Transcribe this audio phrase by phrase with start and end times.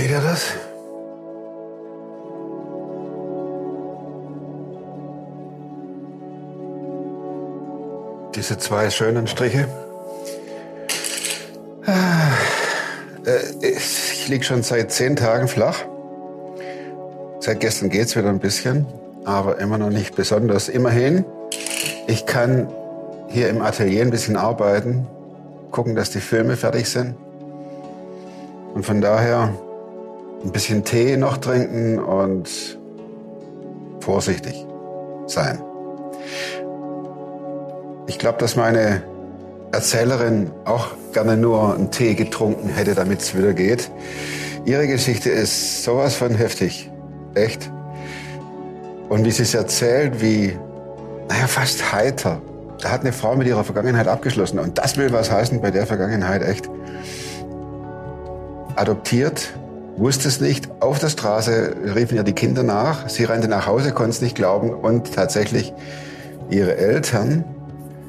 [0.00, 0.54] Seht ihr das?
[8.34, 9.68] Diese zwei schönen Striche.
[11.84, 12.30] Ah,
[13.26, 15.84] äh, Ich liege schon seit zehn Tagen flach.
[17.40, 18.86] Seit gestern geht's wieder ein bisschen,
[19.26, 20.70] aber immer noch nicht besonders.
[20.70, 21.26] Immerhin,
[22.06, 22.72] ich kann
[23.28, 25.06] hier im Atelier ein bisschen arbeiten,
[25.70, 27.16] gucken, dass die Filme fertig sind.
[28.72, 29.52] Und von daher
[30.44, 32.78] ein bisschen Tee noch trinken und
[34.00, 34.66] vorsichtig
[35.26, 35.62] sein.
[38.06, 39.02] Ich glaube, dass meine
[39.72, 43.90] Erzählerin auch gerne nur einen Tee getrunken hätte, damit es wieder geht.
[44.64, 46.90] Ihre Geschichte ist sowas von heftig.
[47.34, 47.70] Echt.
[49.08, 50.56] Und wie sie es erzählt, wie,
[51.28, 52.40] naja, fast heiter.
[52.80, 54.58] Da hat eine Frau mit ihrer Vergangenheit abgeschlossen.
[54.58, 56.68] Und das will was heißen bei der Vergangenheit, echt.
[58.76, 59.52] Adoptiert,
[60.00, 60.68] wusste es nicht.
[60.80, 63.08] Auf der Straße riefen ihr die Kinder nach.
[63.08, 64.70] Sie rannte nach Hause, konnte es nicht glauben.
[64.70, 65.72] Und tatsächlich,
[66.48, 67.44] ihre Eltern,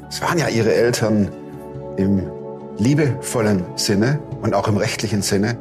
[0.09, 1.29] es waren ja ihre Eltern
[1.97, 2.23] im
[2.77, 5.57] liebevollen Sinne und auch im rechtlichen Sinne,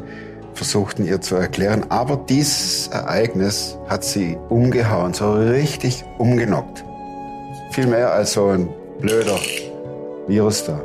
[0.54, 1.86] versuchten ihr zu erklären.
[1.90, 6.84] Aber dieses Ereignis hat sie umgehauen, so richtig umgenockt.
[7.72, 8.68] Viel mehr als so ein
[9.00, 9.38] blöder
[10.28, 10.80] Virus da.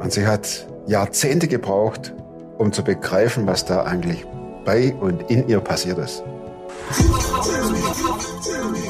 [0.00, 2.12] Und sie hat Jahrzehnte gebraucht,
[2.62, 4.24] um zu begreifen, was da eigentlich
[4.64, 6.22] bei und in ihr passiert ist.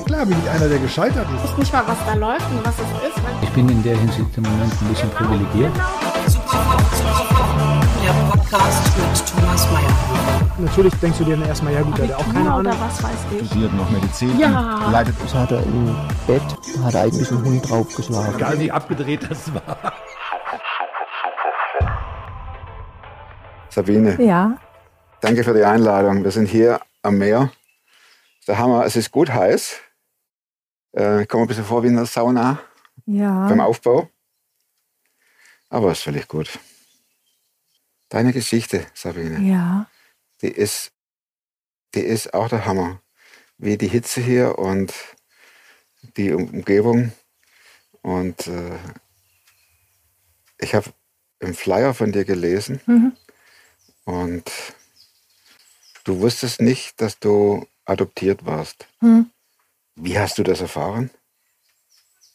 [0.05, 1.45] Klar bin ich einer, der gescheitert ist.
[1.45, 3.23] Ich weiß nicht mal, was da läuft und was es ist.
[3.43, 5.73] Ich bin in der Hinsicht im Moment ein bisschen privilegiert.
[8.03, 10.43] Der Podcast mit Thomas Mayer.
[10.59, 12.75] Natürlich denkst du dir dann erstmal, ja gut, der hat auch keine oder Ahnung.
[12.79, 13.47] was weiß ich.
[13.47, 14.39] studiert noch Medizin.
[14.39, 14.83] Ja.
[14.87, 15.95] und Leitet Das hat er im
[16.27, 16.43] Bett,
[16.85, 18.35] hat er eigentlich einen Hund draufgeschlagen.
[18.35, 19.93] Egal wie abgedreht das war.
[23.77, 24.59] Sabine, Ja,
[25.21, 26.23] danke für die Einladung.
[26.25, 27.51] Wir sind hier am Meer.
[28.47, 29.81] Der Hammer, es ist gut heiß.
[30.93, 32.61] Äh, kommen ein bisschen vor wie in der Sauna
[33.07, 33.65] beim ja.
[33.65, 34.11] Aufbau.
[35.71, 36.59] Aber ist völlig gut.
[38.11, 39.87] Deine Geschichte, Sabine, Ja,
[40.43, 40.93] die ist,
[41.95, 43.01] die ist auch der Hammer.
[43.57, 44.93] Wie die Hitze hier und
[46.17, 47.13] die Um- Umgebung.
[48.03, 48.79] Und äh,
[50.59, 50.93] ich habe
[51.39, 53.17] im Flyer von dir gelesen Mhm.
[54.05, 54.51] Und
[56.05, 58.87] du wusstest nicht, dass du adoptiert warst.
[59.01, 59.31] Hm.
[59.97, 61.11] Wie hast du das erfahren?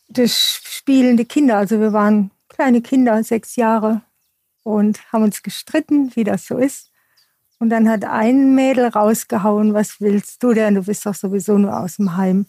[0.07, 1.57] das spielende Kinder.
[1.57, 4.01] Also wir waren kleine Kinder, sechs Jahre
[4.63, 6.91] und haben uns gestritten, wie das so ist.
[7.59, 10.75] Und dann hat ein Mädel rausgehauen, was willst du denn?
[10.75, 12.45] Du bist doch sowieso nur aus dem Heim.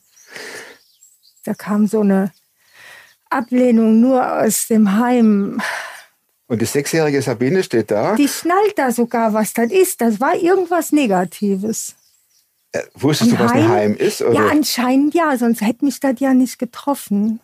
[1.44, 2.30] Da kam so eine
[3.30, 5.62] Ablehnung nur aus dem Heim.
[6.48, 8.16] Und die sechsjährige Sabine steht da.
[8.16, 10.00] Die schnallt da sogar, was das ist.
[10.00, 11.94] Das war irgendwas Negatives.
[12.72, 14.22] Äh, wusstest du, was ein Heim ist?
[14.22, 14.32] Oder?
[14.34, 17.40] Ja, anscheinend ja, sonst hätte mich das ja nicht getroffen.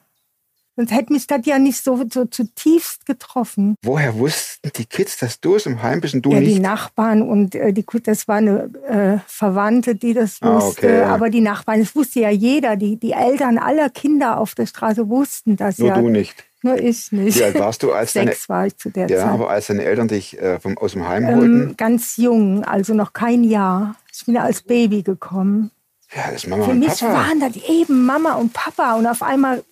[0.77, 3.77] Sonst hätte mich das ja nicht so, so zutiefst getroffen.
[3.83, 6.63] Woher wussten die Kids, dass du aus dem Heim bist und du ja, die nicht?
[6.63, 10.87] Nachbarn und äh, die, das war eine äh, Verwandte, die das Ah, wusste.
[10.87, 11.15] okay, ja.
[11.15, 12.75] Aber die Nachbarn, das wusste ja jeder.
[12.77, 16.01] Die, die Eltern aller Kinder auf der Straße wussten das Nur ja.
[16.01, 16.45] du nicht.
[16.65, 17.39] Nur ich nicht.
[17.39, 19.29] Wie alt warst du, als deine, Sechs war ich zu der ja, Zeit.
[19.29, 21.63] aber als deine Eltern dich äh, vom, aus dem Heim holten?
[21.71, 23.97] ähm, ganz jung, also noch kein Jahr.
[24.13, 25.71] Ich bin ja als Baby gekommen.
[26.17, 27.13] Ja, das Mama Für und mich Papa.
[27.13, 29.63] waren das eben Mama und Papa und auf einmal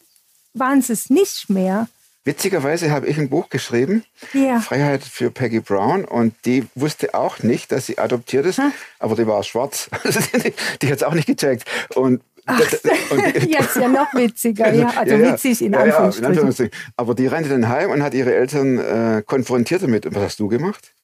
[0.55, 1.89] waren sie es nicht mehr.
[2.25, 4.61] Witzigerweise habe ich ein Buch geschrieben, Ja.
[4.61, 8.61] Freiheit für Peggy Brown, und die wusste auch nicht, dass sie adoptiert ist,
[9.01, 9.89] aber die war schwarz.
[10.05, 10.53] Also die
[10.83, 11.65] die hat es auch nicht gecheckt.
[11.97, 14.89] Und, die- Jetzt ja noch witziger, ja.
[14.97, 16.27] Also Ja, witzig in Ja, ja, in Anführungsstrichen.
[16.27, 16.73] Anführungsstrichen.
[16.97, 20.07] Aber die rannte dann heim und hat ihre Eltern äh, konfrontiert damit.
[20.07, 20.95] Und was hast du gemacht?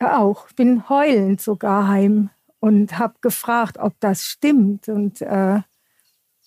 [0.00, 0.48] Ja, auch.
[0.48, 2.30] Ich bin heulend sogar heim
[2.60, 4.88] und habe gefragt, ob das stimmt.
[4.88, 5.60] Und äh,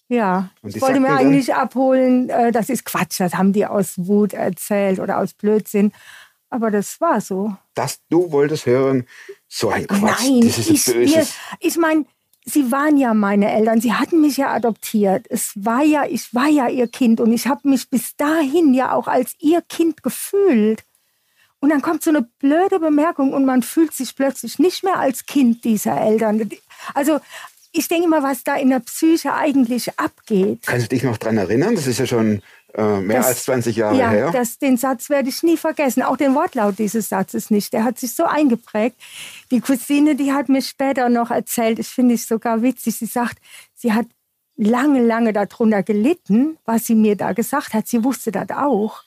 [0.09, 3.65] ja, Und ich wollte mir dann- eigentlich abholen, äh, das ist Quatsch, das haben die
[3.65, 5.91] aus Wut erzählt oder aus Blödsinn.
[6.49, 7.55] Aber das war so.
[7.73, 9.05] Dass du wolltest hören,
[9.49, 11.17] so ein Quatsch, Nein, das ist ich,
[11.59, 12.05] ich meine,
[12.49, 15.25] sie waren ja meine Eltern, sie hatten mich ja adoptiert.
[15.29, 18.93] Es war ja, ich war ja ihr Kind und ich habe mich bis dahin ja
[18.93, 20.83] auch als ihr Kind gefühlt.
[21.59, 25.25] Und dann kommt so eine blöde Bemerkung und man fühlt sich plötzlich nicht mehr als
[25.25, 26.49] Kind dieser Eltern.
[26.93, 27.19] Also
[27.71, 30.61] ich denke mal, was da in der Psyche eigentlich abgeht.
[30.65, 31.75] Kannst du dich noch dran erinnern?
[31.75, 32.41] Das ist ja schon
[32.77, 34.31] äh, mehr Das- als 20 Jahre ja, her.
[34.31, 36.03] Das, den Satz werde ich nie vergessen.
[36.03, 37.73] Auch den Wortlaut dieses Satzes nicht.
[37.73, 38.95] Der hat sich so eingeprägt.
[39.51, 42.95] Die Cousine, die hat mir später noch erzählt, das finde ich sogar witzig.
[42.97, 43.39] Sie sagt,
[43.73, 44.05] sie hat
[44.55, 47.87] lange, lange darunter gelitten, was sie mir da gesagt hat.
[47.87, 49.03] Sie wusste das auch.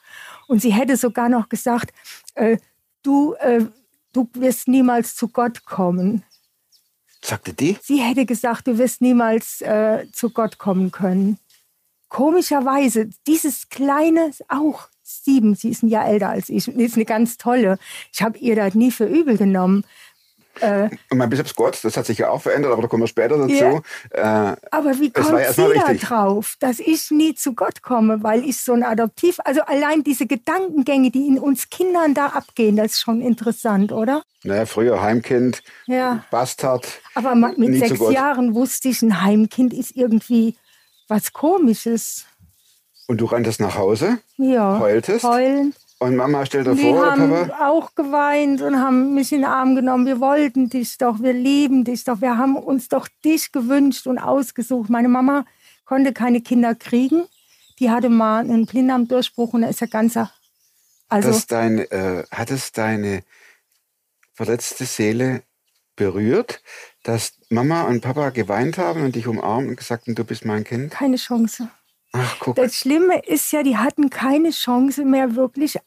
[0.48, 1.92] Und sie hätte sogar noch gesagt,
[2.34, 2.58] äh,
[3.02, 3.64] du, äh,
[4.12, 6.24] du wirst niemals zu Gott kommen.
[7.22, 7.76] Sagte die?
[7.82, 11.38] Sie hätte gesagt, du wirst niemals äh, zu Gott kommen können.
[12.10, 17.38] Komischerweise, dieses kleine, auch sieben, sie ist ein Jahr älter als ich, ist eine ganz
[17.38, 17.78] tolle.
[18.12, 19.84] Ich habe ihr das nie für übel genommen.
[20.58, 23.06] Äh, und mein Bishops Gott, das hat sich ja auch verändert, aber da kommen wir
[23.06, 23.82] später dazu.
[24.12, 24.52] Ja.
[24.52, 28.60] Äh, aber wie kommt sie da drauf, dass ich nie zu Gott komme, weil ich
[28.60, 33.00] so ein Adoptiv, also allein diese Gedankengänge, die in uns Kindern da abgehen, das ist
[33.00, 34.24] schon interessant, oder?
[34.42, 36.24] Naja, früher Heimkind, ja.
[36.32, 36.86] Bastard.
[37.14, 40.56] Aber mit sechs Jahren wusste ich, ein Heimkind ist irgendwie
[41.10, 42.24] was Komisches.
[43.06, 44.18] Und du ranntest nach Hause?
[44.36, 44.78] Ja.
[44.78, 45.24] Heultest?
[45.24, 45.76] Heulend.
[45.98, 47.68] Und Mama stellt dir die vor, haben Papa?
[47.68, 50.06] auch geweint und haben mich in den Arm genommen.
[50.06, 54.18] Wir wollten dich doch, wir lieben dich doch, wir haben uns doch dich gewünscht und
[54.18, 54.88] ausgesucht.
[54.88, 55.44] Meine Mama
[55.84, 57.24] konnte keine Kinder kriegen.
[57.80, 60.32] Die hatte mal einen Blinddarmdurchbruch und da ist er ganzer.
[61.10, 63.22] Also, das dein, äh, hat es deine
[64.32, 65.42] verletzte Seele
[65.96, 66.62] berührt,
[67.02, 70.64] dass Mama und Papa geweint haben und dich umarmt und gesagt haben, du bist mein
[70.64, 70.92] Kind?
[70.92, 71.68] Keine Chance.
[72.12, 72.56] Ach, guck.
[72.56, 75.78] Das Schlimme ist ja, die hatten keine Chance mehr, wirklich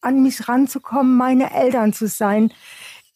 [0.00, 2.52] an mich ranzukommen, meine Eltern zu sein.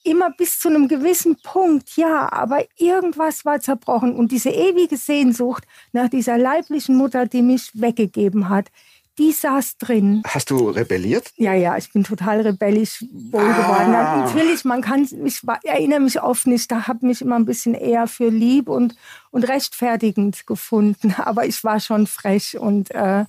[0.02, 4.14] Immer bis zu einem gewissen Punkt, ja, aber irgendwas war zerbrochen.
[4.14, 8.70] Und diese ewige Sehnsucht nach dieser leiblichen Mutter, die mich weggegeben hat,
[9.18, 10.22] die saß drin.
[10.26, 11.32] Hast du rebelliert?
[11.36, 13.94] Ja, ja, ich bin total rebellisch wohl geworden.
[13.94, 14.24] Ah.
[14.24, 18.06] Natürlich, man kann, ich erinnere mich oft nicht, da habe mich immer ein bisschen eher
[18.06, 18.94] für lieb und,
[19.30, 21.14] und rechtfertigend gefunden.
[21.18, 23.24] Aber ich war schon frech und äh,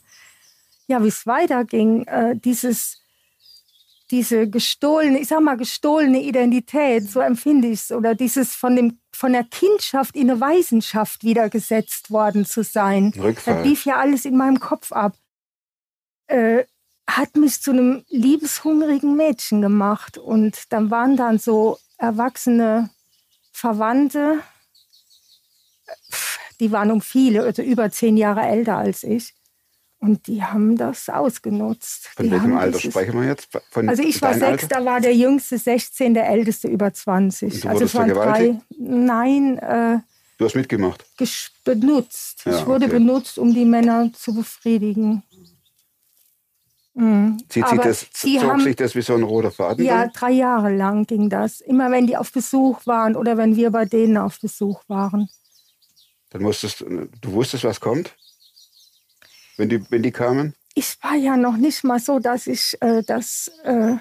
[0.88, 2.98] ja, wie es weiterging, äh, dieses
[4.12, 9.00] diese gestohlene, ich sag mal gestohlene Identität, so empfinde ich es, oder dieses von dem
[9.14, 13.14] von der Kindschaft in eine Weisenschaft wiedergesetzt worden zu sein.
[13.18, 13.58] Rückfall.
[13.58, 15.14] Das lief ja alles in meinem Kopf ab
[16.32, 16.66] äh,
[17.08, 20.18] hat mich zu einem liebeshungrigen Mädchen gemacht.
[20.18, 22.90] Und dann waren dann so erwachsene
[23.52, 24.40] Verwandte,
[26.60, 29.34] die waren um viele, also über zehn Jahre älter als ich.
[30.00, 32.08] Und die haben das ausgenutzt.
[32.16, 33.50] Von die welchem Alter sprechen wir jetzt?
[33.70, 37.54] Von also ich war sechs, da war der jüngste 16, der älteste über 20.
[37.54, 38.62] Und du also wurdest vergewaltigt?
[38.62, 38.76] drei.
[38.80, 39.58] Nein.
[39.60, 40.00] Äh,
[40.40, 41.06] du hast mitgemacht?
[41.64, 42.44] Benutzt.
[42.46, 42.96] Ja, ich wurde okay.
[42.96, 45.22] benutzt, um die Männer zu befriedigen.
[46.94, 47.38] Mhm.
[47.48, 49.86] Zieht sich das, zog haben, sich das wie so ein roter Faden?
[49.86, 50.12] Ja, dann?
[50.14, 51.62] drei Jahre lang ging das.
[51.62, 55.30] Immer wenn die auf Besuch waren oder wenn wir bei denen auf Besuch waren.
[56.32, 58.16] Dann musstest du wusstest, was kommt?
[59.58, 60.54] Wenn die, wenn die kamen?
[60.74, 63.52] Ich war ja noch nicht mal so, dass ich äh, das.
[63.64, 63.98] Äh,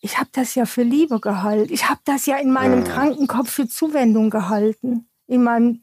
[0.00, 1.72] ich habe das ja für Liebe gehalten.
[1.72, 2.92] Ich habe das ja in meinem Ja.
[2.92, 5.08] kranken Kopf für Zuwendung gehalten.
[5.26, 5.80] In meinem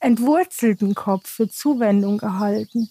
[0.00, 2.90] entwurzelten Kopf für Zuwendung gehalten.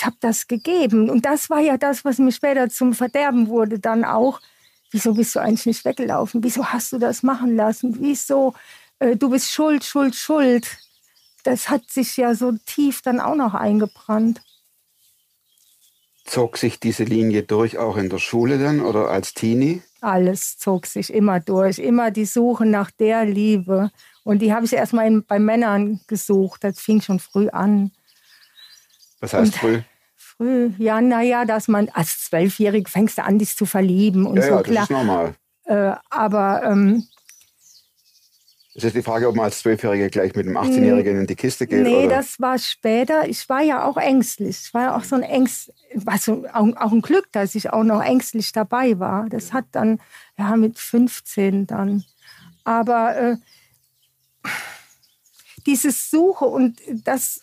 [0.00, 1.10] Ich habe das gegeben.
[1.10, 4.40] Und das war ja das, was mir später zum Verderben wurde, dann auch.
[4.90, 6.42] Wieso bist du eigentlich nicht weggelaufen?
[6.42, 7.98] Wieso hast du das machen lassen?
[8.00, 8.54] Wieso?
[8.98, 10.78] Äh, du bist schuld, schuld, schuld.
[11.44, 14.40] Das hat sich ja so tief dann auch noch eingebrannt.
[16.24, 19.82] Zog sich diese Linie durch auch in der Schule dann oder als Teenie?
[20.00, 21.78] Alles zog sich immer durch.
[21.78, 23.90] Immer die Suche nach der Liebe.
[24.24, 26.64] Und die habe ich erst mal bei Männern gesucht.
[26.64, 27.90] Das fing schon früh an.
[29.20, 29.82] Was heißt Und- früh?
[30.40, 34.42] Früh, ja, naja, dass man als Zwölfjährig fängst du an, dich zu verlieben und Ja,
[34.42, 34.82] so ja, das klar.
[34.84, 35.34] ist normal.
[35.64, 37.06] Äh, aber ähm,
[38.74, 41.66] Es ist die Frage, ob man als Zwölfjährige gleich mit einem 18-Jährigen in die Kiste
[41.66, 41.82] geht.
[41.82, 42.16] nee, oder?
[42.16, 43.28] das war später.
[43.28, 44.62] Ich war ja auch ängstlich.
[44.64, 47.70] Ich war ja auch so ein Ängst, war so auch, auch ein Glück, dass ich
[47.70, 49.28] auch noch ängstlich dabei war.
[49.28, 50.00] Das hat dann,
[50.38, 52.02] ja, mit 15 dann.
[52.64, 53.36] Aber äh,
[55.66, 57.42] dieses Suche und das,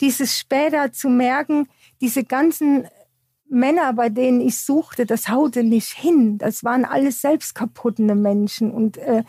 [0.00, 1.68] dieses später zu merken,
[2.00, 2.86] diese ganzen
[3.48, 6.38] Männer, bei denen ich suchte, das haute nicht hin.
[6.38, 9.22] Das waren alles selbstkaputtende Menschen und äh,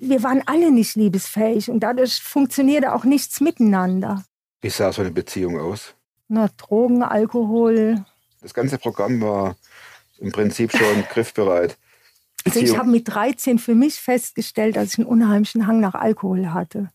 [0.00, 4.24] wir waren alle nicht liebesfähig und dadurch funktionierte auch nichts miteinander.
[4.60, 5.94] Wie sah so eine Beziehung aus?
[6.28, 8.04] Na, Drogen, Alkohol.
[8.42, 9.56] Das ganze Programm war
[10.18, 11.78] im Prinzip schon griffbereit.
[12.44, 15.94] Also ich Beziehung- habe mit 13 für mich festgestellt, dass ich einen unheimlichen Hang nach
[15.94, 16.90] Alkohol hatte.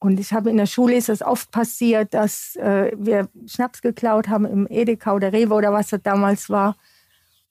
[0.00, 4.28] Und ich habe in der Schule ist es oft passiert, dass äh, wir Schnaps geklaut
[4.28, 6.76] haben im Edeka oder Rewe oder was das damals war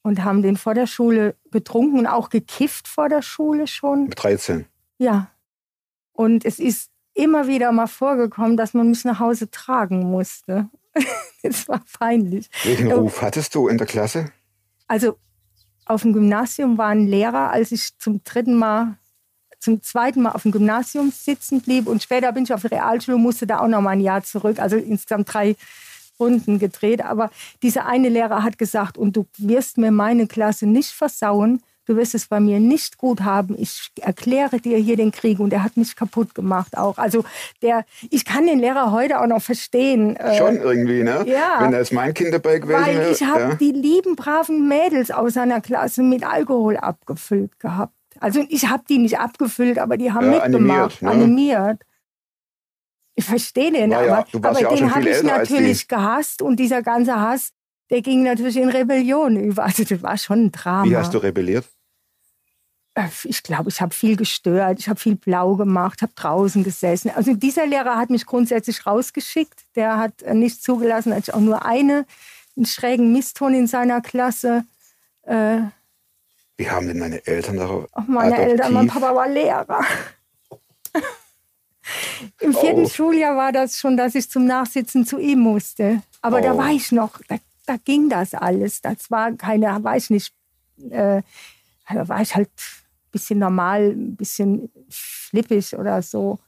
[0.02, 4.06] und haben den vor der Schule getrunken und auch gekifft vor der Schule schon.
[4.06, 4.66] mit 13.
[4.98, 5.30] Ja.
[6.12, 10.70] Und es ist immer wieder mal vorgekommen, dass man mich nach Hause tragen musste.
[11.42, 12.50] Es war peinlich.
[12.66, 12.96] Welchen Ja.
[12.98, 14.30] Ruf hattest du in der Klasse?
[14.90, 15.18] Also
[15.86, 18.99] auf dem Gymnasium war ein Lehrer, als ich zum dritten Mal,
[19.60, 23.18] zum zweiten Mal auf dem Gymnasium sitzen blieb und später bin ich auf die Realschule,
[23.18, 24.60] musste da auch noch mal ein Jahr zurück.
[24.60, 25.56] Also insgesamt drei
[26.20, 27.04] Runden gedreht.
[27.04, 27.32] Aber
[27.64, 32.14] dieser eine Lehrer hat gesagt, und du wirst mir meine Klasse nicht versauen, du wirst
[32.14, 33.56] es bei mir nicht gut haben.
[33.58, 36.98] Ich erkläre dir hier den Krieg und er hat mich kaputt gemacht auch.
[36.98, 37.26] Also
[37.64, 40.16] der, ich kann den Lehrer heute auch noch verstehen.
[40.16, 41.26] äh, Schon irgendwie, ne?
[41.26, 41.58] Ja.
[41.60, 43.12] Wenn da jetzt mein Kind dabei gewesen Weil wäre.
[43.12, 43.56] ich habe ja.
[43.56, 47.94] die lieben, braven Mädels aus seiner Klasse mit Alkohol abgefüllt gehabt.
[48.22, 51.10] Also ich habe die nicht abgefüllt, aber die haben Ja, mitgemacht, animiert, ne?
[51.10, 51.82] animiert.
[53.16, 56.58] Ich verstehe den, War ja- aber, aber ja den habe ich als natürlich gehasst und
[56.58, 57.52] dieser ganze Hass,
[57.90, 59.64] der ging natürlich in Rebellion über.
[59.64, 60.90] Also das war schon ein Drama.
[60.90, 61.66] Wie hast du rebelliert?
[62.96, 67.12] Äh, Ich glaube, ich habe viel gestört, ich habe viel blau gemacht, habe draußen gesessen.
[67.14, 69.66] Also dieser Lehrer hat mich grundsätzlich rausgeschickt.
[69.76, 72.06] Der hat äh, nicht zugelassen, dass ich auch nur eine,
[72.56, 74.64] einen schrägen Misston in seiner Klasse.
[75.24, 75.62] Äh,
[76.60, 78.52] Wie haben denn deine Eltern darauf auch meine adoptiv?
[78.52, 79.80] Eltern, mein Papa war Lehrer.
[82.42, 82.90] Im vierten Oh.
[82.90, 86.04] Schuljahr war das schon, dass ich zum Nachsitzen zu ihm musste.
[86.22, 86.58] Aber da Oh.
[86.58, 88.82] war ich noch, da, da ging das alles.
[88.82, 90.34] Das war keine, war ich nicht,
[90.90, 91.22] äh,
[91.92, 96.40] da war ich halt ein bisschen normal, ein bisschen flippig oder so.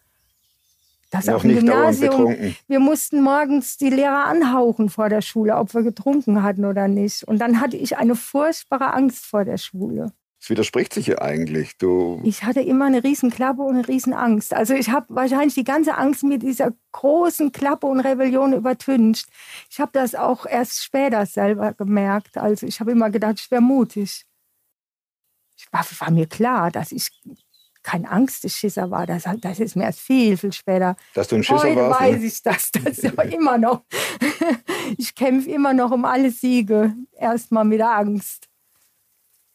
[1.11, 2.55] Das Noch nicht dauernd Gymnasium.
[2.67, 7.25] Wir mussten morgens die Lehrer anhauchen vor der Schule, ob wir getrunken hatten oder nicht.
[7.25, 10.13] Und dann hatte ich eine furchtbare Angst vor der Schule.
[10.39, 11.77] Das widerspricht sich ja eigentlich.
[11.77, 14.53] Du, Ich hatte immer eine riesen Klappe und eine riesen Angst.
[14.53, 19.27] Also ich habe wahrscheinlich die ganze Angst mit dieser großen Klappe und Rebellion übertüncht.
[19.69, 22.37] Ich habe das auch erst später selber gemerkt.
[22.37, 24.25] Also ich habe immer gedacht, ich wäre mutig.
[25.57, 27.11] Ich war, war mir klar, dass ich
[27.83, 29.05] kein Angstschisser war.
[29.07, 30.95] Das, das ist mir erst viel, viel später.
[31.13, 32.01] dass du ein Schisser Heute warst.
[32.01, 32.25] weiß Ne?
[32.25, 32.71] ich das.
[32.71, 33.81] Das ist aber immer noch.
[34.97, 36.93] Ich kämpfe immer noch um alle Siege.
[37.17, 38.47] Erstmal mit der Angst.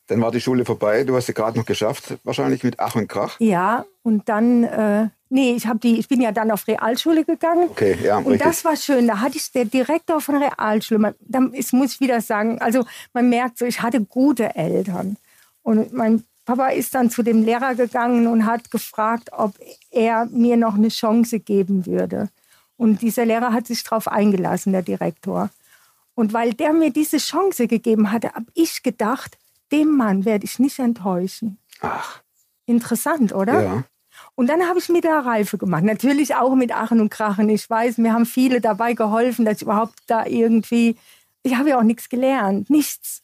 [0.06, 1.04] Dann war die Schule vorbei.
[1.04, 3.38] Du hast sie gerade noch geschafft, wahrscheinlich mit Ach und Krach.
[3.40, 7.68] Ja, und dann, äh, nee, ich, die, ich bin ja dann auf Realschule gegangen.
[7.70, 8.42] Okay, ja, Und richtig.
[8.48, 9.06] das war schön.
[9.08, 11.00] Da hatte ich der Direktor von Realschule.
[11.00, 15.16] Man, da ist, muss ich wieder sagen, also man merkt so, ich hatte gute Eltern.
[15.62, 19.54] Und mein Papa ist dann zu dem Lehrer gegangen und hat gefragt, ob
[19.90, 22.30] er mir noch eine Chance geben würde.
[22.76, 25.50] Und dieser Lehrer hat sich darauf eingelassen, der Direktor.
[26.14, 29.38] Und weil der mir diese Chance gegeben hatte, habe ich gedacht,
[29.72, 31.58] dem Mann werde ich nicht enttäuschen.
[31.80, 32.22] Ach,
[32.66, 33.62] Interessant, oder?
[33.62, 33.84] ja.
[34.34, 35.84] Und dann habe ich Mittelreife gemacht.
[35.84, 37.48] Natürlich auch mit Achen und Krachen.
[37.48, 40.96] Ich weiß, mir haben viele dabei geholfen, dass ich überhaupt da irgendwie.
[41.42, 42.68] Ich habe ja auch nichts gelernt.
[42.70, 43.22] Nichts.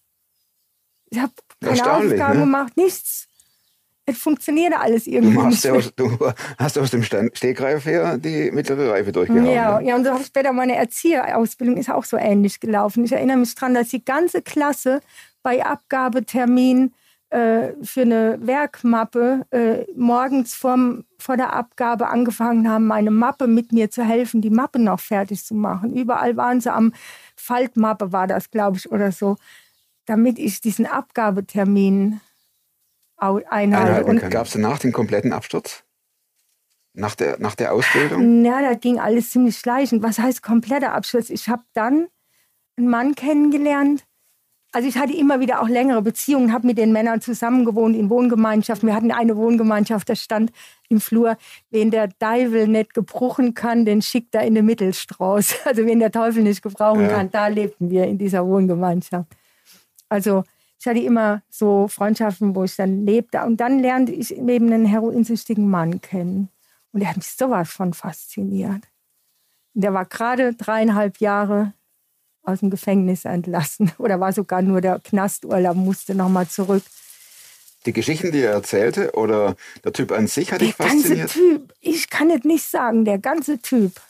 [1.10, 2.44] Ich habe keine Aufgaben ne?
[2.44, 2.76] gemacht.
[2.76, 3.28] Nichts.
[4.04, 5.34] Es funktionierte alles Du, irgendwie.
[5.34, 6.18] machst nicht ja aus, du
[6.58, 9.46] hast aus dem Stegreif her die mittlere Reife durchgehauen.
[9.46, 9.88] Ja, ne?
[9.88, 13.04] ja, und so habe ich später meine Erzieherausbildung ist auch so ähnlich gelaufen.
[13.04, 15.00] Ich erinnere mich daran, dass die ganze Klasse
[15.44, 16.92] bei Abgabetermin
[17.32, 23.72] äh, für eine Werkmappe äh, morgens vorm, vor der Abgabe angefangen haben, meine Mappe mit
[23.72, 25.94] mir zu helfen, die Mappe noch fertig zu machen.
[25.94, 26.92] Überall waren sie am
[27.34, 29.36] Faltmappe, war das, glaube ich, oder so,
[30.06, 32.20] damit ich diesen Abgabetermin
[33.16, 34.04] einhalte.
[34.04, 35.84] Und Gab es danach den kompletten Absturz?
[36.94, 38.44] Nach der, nach der Ausbildung?
[38.44, 40.02] Ja, da ging alles ziemlich schleichend.
[40.02, 41.30] Was heißt kompletter Abschluss?
[41.30, 42.08] Ich habe dann
[42.76, 44.04] einen Mann kennengelernt.
[44.74, 48.88] Also ich hatte immer wieder auch längere Beziehungen, habe mit den Männern zusammengewohnt in Wohngemeinschaften.
[48.88, 50.50] Wir hatten eine Wohngemeinschaft, da stand
[50.88, 51.36] im Flur,
[51.70, 55.56] wen der Teufel nicht gebrochen kann, den schickt er in den Mittelstrauß.
[55.66, 57.08] Also wen der Teufel nicht gebrauchen Ja.
[57.08, 59.28] kann, da lebten wir in dieser Wohngemeinschaft.
[60.12, 60.44] Also
[60.78, 63.40] ich hatte immer so Freundschaften, wo ich dann lebte.
[63.44, 66.50] Und dann lernte ich eben einen heroinsüchtigen Mann kennen.
[66.92, 68.82] Und der hat mich sowas von fasziniert.
[69.74, 71.72] Und der war gerade dreieinhalb Jahre
[72.42, 73.90] aus dem Gefängnis entlassen.
[73.98, 76.82] Oder war sogar nur der Knasturlaub, musste nochmal zurück.
[77.86, 81.30] Die Geschichten, die er erzählte oder der Typ an sich hat Der dich ganze fasziniert?
[81.30, 84.00] Typ, ich kann es nicht sagen, der ganze Typ,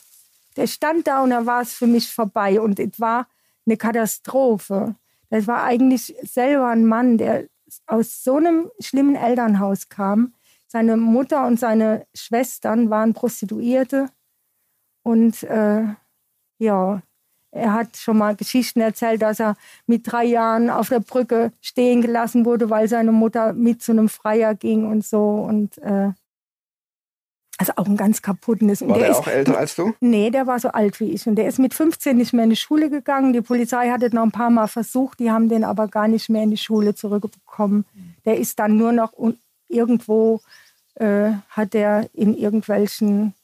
[0.57, 2.61] der stand da und da war es für mich vorbei.
[2.61, 3.29] Und es war
[3.65, 4.97] eine Katastrophe.
[5.33, 7.47] Das war eigentlich selber ein Mann, der
[7.87, 10.35] aus so einem schlimmen Elternhaus kam.
[10.67, 14.11] Seine Mutter und seine Schwestern waren Prostituierte.
[15.03, 15.85] Und äh,
[16.59, 17.03] ja,
[17.51, 22.03] er hat schon mal Geschichten erzählt, dass er mit drei Jahren auf der Brücke stehen
[22.03, 25.31] gelassen wurde, weil seine Mutter mit zu einem Freier ging und so.
[25.31, 26.11] Und äh,
[27.63, 28.83] also auch ein ganz kaputtes.
[28.83, 29.95] Und War der ist, auch älter als du?
[30.01, 31.27] Nee, der war so alt wie ich.
[31.27, 33.33] Und der ist mit 15 nicht mehr in die Schule gegangen.
[33.33, 36.29] Die Polizei hat es noch ein paar Mal versucht, die haben den aber gar nicht
[36.29, 37.85] mehr in die Schule zurückbekommen.
[38.25, 39.13] Der ist dann nur noch
[39.69, 40.41] irgendwo,
[40.97, 43.35] äh, hat der in irgendwelchen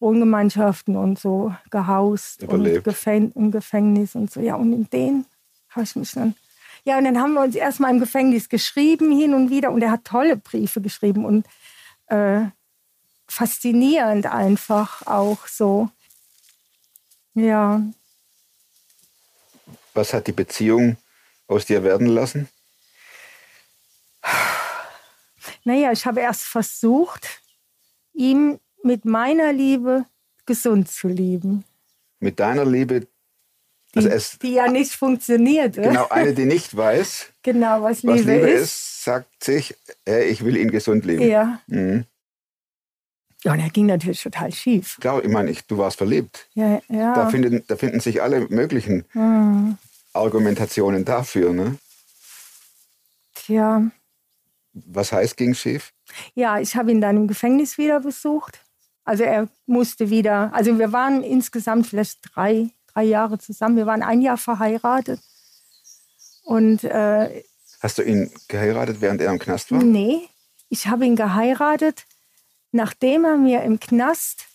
[0.00, 2.84] Wohngemeinschaften und so gehaust und Überlebt.
[2.84, 4.40] Gefäng im Gefängnis und so.
[4.40, 5.26] Ja, und in den
[5.70, 6.34] habe ich mich dann.
[6.84, 9.90] Ja, und dann haben wir uns erstmal im Gefängnis geschrieben hin und wieder und er
[9.92, 11.46] hat tolle Briefe geschrieben und
[12.06, 12.46] äh,
[13.28, 15.90] faszinierend einfach auch so.
[17.34, 17.82] Ja,
[19.94, 20.96] Was hat die Beziehung
[21.46, 22.48] aus dir werden lassen?
[25.64, 27.40] Naja, ich habe erst versucht,
[28.12, 30.04] ihm mit meiner Liebe
[30.46, 31.64] gesund zu lieben.
[32.20, 33.00] Mit deiner Liebe,
[33.94, 35.82] Die, also es, die ja nicht funktionierte.
[35.82, 38.62] genau eine, die nicht weiß, Genau, was Liebe, was Liebe ist.
[38.62, 41.22] ist, sagt sich, hey, ich will ihn gesund lieben.
[41.28, 41.60] Ja.
[41.66, 42.04] Mhm.
[43.44, 44.98] Ja, und er ging natürlich total schief.
[45.00, 46.48] Klar, ich meine, ich, du warst verliebt.
[46.54, 47.14] Ja, ja.
[47.14, 49.78] Da, finden, da finden sich alle möglichen Hm,
[50.12, 51.52] Argumentationen dafür.
[51.52, 51.76] Ne?
[53.34, 53.82] tja.
[54.72, 55.92] Was heißt, ging schief?
[56.34, 58.60] Ja, ich habe ihn dann im Gefängnis wieder besucht.
[59.04, 63.76] Also er musste wieder, also wir waren insgesamt vielleicht drei, drei Jahre zusammen.
[63.76, 65.20] Wir waren ein Jahr verheiratet.
[66.44, 67.42] Und äh,
[67.80, 69.82] Hast du ihn geheiratet, während er im Knast war?
[69.82, 70.28] nee,
[70.68, 72.04] ich habe ihn geheiratet,
[72.72, 74.46] nachdem er mir im Knast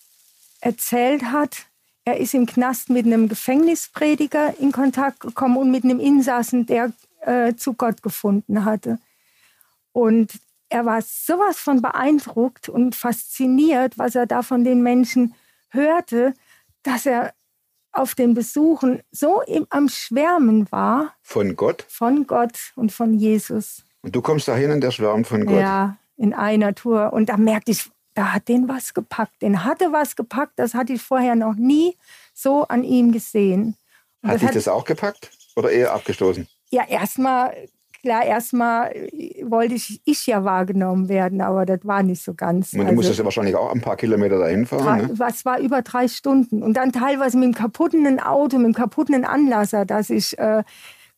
[0.61, 1.65] erzählt hat,
[2.05, 6.91] er ist im Knast mit einem Gefängnisprediger in Kontakt gekommen und mit einem Insassen, der
[7.21, 8.99] äh, zu Gott gefunden hatte.
[9.93, 10.33] Und
[10.69, 15.35] er war sowas von beeindruckt und fasziniert, was er da von den Menschen
[15.69, 16.33] hörte,
[16.81, 17.33] dass er
[17.91, 21.85] auf den Besuchen so im, am Schwärmen war Von Gott?
[21.87, 23.83] von Gott und von Jesus.
[24.01, 25.61] Und du kommst dahin und der schwärmt von Gott.
[25.61, 27.13] Ja, in einer Tour.
[27.13, 29.41] Und da merkte ich, da hat den was gepackt.
[29.41, 31.95] Den hatte was gepackt, das hatte ich vorher noch nie
[32.33, 33.75] so an ihm gesehen.
[34.21, 36.47] Und Hat dich das auch gepackt oder eher abgestoßen?
[36.71, 37.53] Ja, erstmal,
[38.01, 38.91] klar, erstmal
[39.43, 42.71] wollte ich, ich ja wahrgenommen werden, aber das war nicht so ganz.
[42.71, 44.83] Ich meine, du musstest ja wahrscheinlich auch ein paar Kilometer dahin fahren.
[44.83, 45.19] drei, Ne?
[45.19, 46.63] was war über drei Stunden.
[46.63, 50.63] Und dann teilweise mit dem kaputten Auto, mit dem kaputten Anlasser, dass ich äh,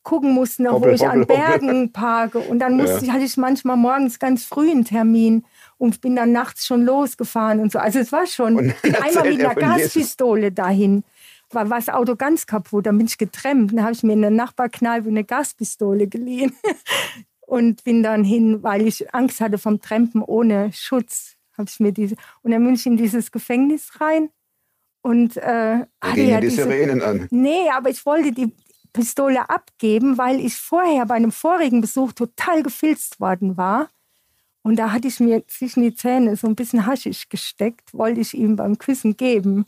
[0.02, 1.58] gucken musste, noch, wo Hoppel, ich an hoppel, hoppel.
[1.58, 2.38] Bergen parke.
[2.40, 3.02] Und dann musste Ja.
[3.02, 5.44] ich, hatte ich manchmal morgens ganz früh einen Termin
[5.78, 7.78] und bin dann nachts schon losgefahren und so.
[7.78, 9.78] Also es war schon Und bin dann einmal mit er einer.
[9.78, 11.04] Gaspistole dahin.
[11.50, 13.72] War, war das Auto ganz kaputt, dann bin ich getrennt.
[13.72, 16.52] Dann habe ich mir in der Nachbarkneipe eine Gaspistole geliehen
[17.40, 21.36] und bin dann hin, weil ich Angst hatte vom Trampen ohne Schutz.
[21.56, 24.28] Habe ich mir diese und dann bin ich in dieses Gefängnis rein
[25.02, 27.28] und äh, hatte gingen ja die diese, Sirenen an.
[27.30, 28.52] Nee, aber ich wollte die
[28.92, 33.88] Pistole abgeben, weil ich vorher bei einem vorigen Besuch total gefilzt worden war.
[34.66, 38.34] Und da hatte ich mir zwischen die Zähne so ein bisschen Haschisch gesteckt, wollte ich
[38.34, 39.66] ihm beim Küssen geben.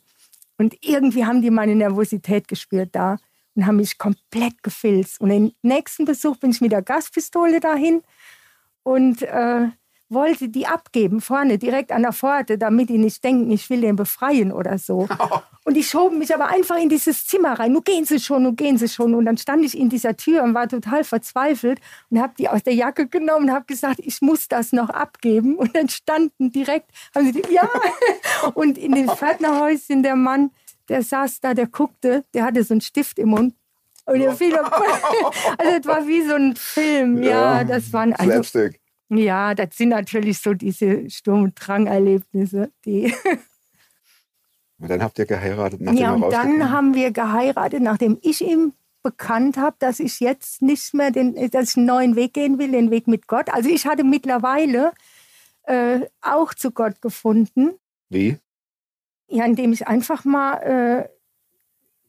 [0.57, 3.17] Und irgendwie haben die meine Nervosität gespürt da
[3.55, 5.21] und haben mich komplett gefilzt.
[5.21, 8.03] Und im nächsten Besuch bin ich mit der Gaspistole dahin
[8.83, 9.69] und äh,
[10.11, 13.97] wollte die abgeben, vorne direkt an der Pforte, damit die nicht denken, ich will den
[13.97, 15.09] befreien oder so.
[15.65, 17.73] Und die schoben mich aber einfach in dieses Zimmer rein.
[17.73, 19.15] Nun gehen Sie schon, nun gehen Sie schon.
[19.15, 22.63] Und dann stand ich in dieser Tür und war total verzweifelt und habe die aus
[22.63, 25.57] der Jacke genommen und habe gesagt, ich muss das noch abgeben.
[25.57, 27.69] Und dann standen direkt, haben sie, die, ja.
[28.55, 30.53] Und in dem Pförtnerhäuschen der Mann,
[30.89, 33.55] der saß da, der guckte, der hatte so einen Stift im Mund.
[34.07, 34.73] Und der fiel auf,
[35.59, 38.81] also es war wie so ein Film, ja, das waren also, Slapstick.
[39.11, 43.13] Ja, das sind natürlich so diese Sturm- und Drang-Erlebnisse, die
[44.81, 48.75] Und dann habt ihr geheiratet, nachdem Ja, und dann haben wir geheiratet, nachdem ich ihm
[49.03, 52.71] bekannt habe, dass ich jetzt nicht mehr den, dass ich einen neuen Weg gehen will,
[52.71, 53.53] den Weg mit Gott.
[53.53, 54.93] Also ich hatte mittlerweile
[55.65, 57.75] äh, auch zu Gott gefunden,
[58.09, 58.39] Wie?
[59.29, 61.09] ja, indem ich einfach mal äh,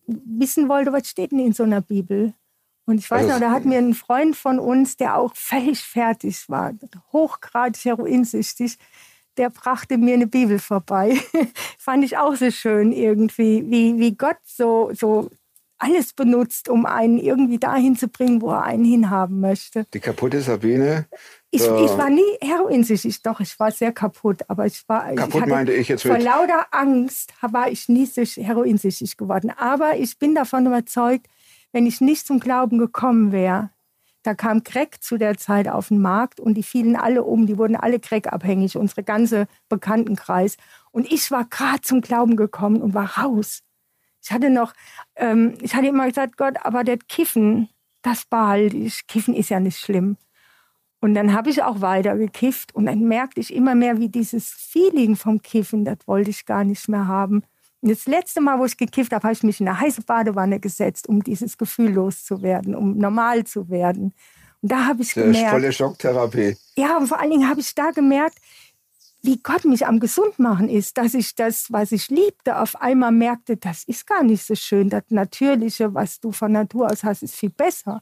[0.07, 2.33] wissen wollte, was steht denn in so einer Bibel.
[2.89, 5.79] Und ich weiß Also noch, da hat mir ein Freund von uns, der auch völlig
[5.83, 6.73] fertig war,
[7.13, 8.77] hochgradig heroinsüchtig,
[9.37, 11.15] der brachte mir eine Bibel vorbei.
[11.77, 15.29] Fand ich auch so schön irgendwie, wie, wie Gott so, so
[15.77, 19.85] alles benutzt, um einen irgendwie dahin zu bringen, wo er einen hinhaben möchte.
[19.93, 21.05] Die kaputte Sabine.
[21.51, 21.79] Ich, Ja.
[21.85, 25.11] ich war nie heroinsüchtig, doch, ich war sehr kaputt, aber ich war.
[25.11, 26.23] ich Kaputt hatte, meinte ich jetzt Vor mit.
[26.23, 29.51] lauter Angst war ich nie süch- heroinsüchtig geworden.
[29.55, 31.27] Aber ich bin davon überzeugt,
[31.71, 33.69] wenn ich nicht zum Glauben gekommen wäre,
[34.23, 37.57] da kam Crack zu der Zeit auf den Markt und die fielen alle um, die
[37.57, 40.57] wurden alle Crack-abhängig, unsere ganze Bekanntenkreis.
[40.91, 43.61] Und ich war gerade zum Glauben gekommen und war raus.
[44.21, 44.73] Ich hatte noch,
[45.15, 47.69] ähm, ich hatte immer gesagt, Gott, aber das Kiffen,
[48.01, 49.07] das behalte ich.
[49.07, 50.17] Kiffen ist ja nicht schlimm.
[51.01, 54.49] Und dann habe ich auch weiter gekifft und dann merkte ich immer mehr, wie dieses
[54.49, 57.43] Feeling vom Kiffen, das wollte ich gar nicht mehr haben.
[57.81, 61.07] Das letzte Mal, wo ich gekifft habe, habe ich mich in eine heiße Badewanne gesetzt,
[61.07, 64.13] um dieses Gefühl loszuwerden, um normal zu werden.
[64.61, 66.57] Und da habe ich Das ist gemerkt, volle Schocktherapie.
[66.75, 68.37] ja, und vor allen Dingen habe ich da gemerkt,
[69.21, 73.57] wie Gott mich am Gesundmachen ist, dass ich das, was ich liebte, auf einmal merkte,
[73.57, 74.89] das ist gar nicht so schön.
[74.89, 78.01] Das Natürliche, was du von Natur aus hast, ist viel besser.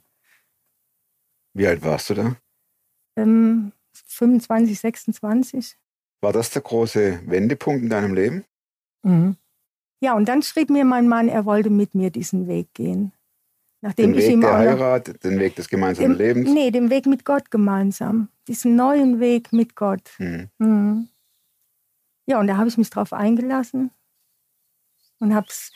[1.53, 2.35] Wie alt warst du da?
[3.15, 3.71] Ähm,
[4.07, 5.77] 25, 26.
[6.21, 8.45] War das der große Wendepunkt in deinem Leben?
[9.99, 13.13] Ja, und dann schrieb mir mein Mann, er wollte mit mir diesen Weg gehen.
[13.81, 16.49] Nachdem Den ich Weg ihm der noch, Heirat, den Weg des gemeinsamen dem, Lebens.
[16.51, 18.29] nee, den Weg mit Gott gemeinsam.
[18.47, 20.09] Diesen neuen Weg mit Gott.
[20.17, 20.49] Hm.
[20.57, 21.09] Mhm.
[22.25, 23.91] Ja, und da habe ich mich drauf eingelassen
[25.19, 25.71] und habe es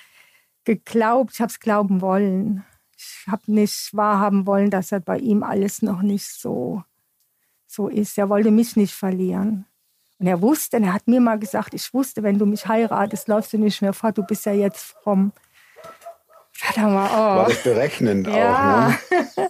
[0.66, 2.66] geglaubt, ich habe es glauben wollen.
[2.98, 6.84] Ich habe nicht wahrhaben wollen, dass er bei ihm alles noch nicht so,
[7.66, 8.18] so ist.
[8.18, 9.66] Er wollte mich nicht verlieren.
[10.22, 13.54] Und er wusste, er hat mir mal gesagt, ich wusste, wenn du mich heiratest, läufst
[13.54, 15.32] du nicht mehr fort, du bist ja jetzt fromm.
[16.76, 17.50] War oh.
[17.50, 18.90] das berechnend Ja.
[18.90, 19.50] auch, ne?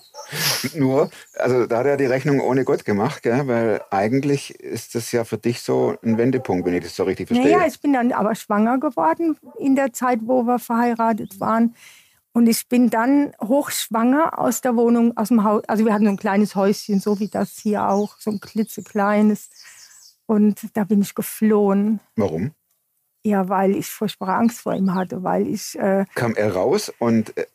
[0.74, 3.50] Nur, also da hat er die Rechnung ohne Gott gemacht, gell?
[3.50, 7.28] weil eigentlich ist das ja für dich so ein Wendepunkt, wenn ich das so richtig
[7.28, 7.52] verstehe.
[7.52, 11.76] Naja, ich bin dann aber schwanger geworden in der Zeit, wo wir verheiratet waren.
[12.32, 15.64] Und ich bin dann hochschwanger aus der Wohnung, aus dem Haus.
[15.68, 19.50] Also wir hatten so ein kleines Häuschen, so wie das hier auch, so ein klitzekleines.
[20.32, 22.00] Und da bin ich geflohen.
[22.16, 22.52] Warum?
[23.24, 27.38] Ja, weil ich furchtbare Angst vor ihm hatte, weil ich äh, Kam er raus und
[27.38, 27.46] äh,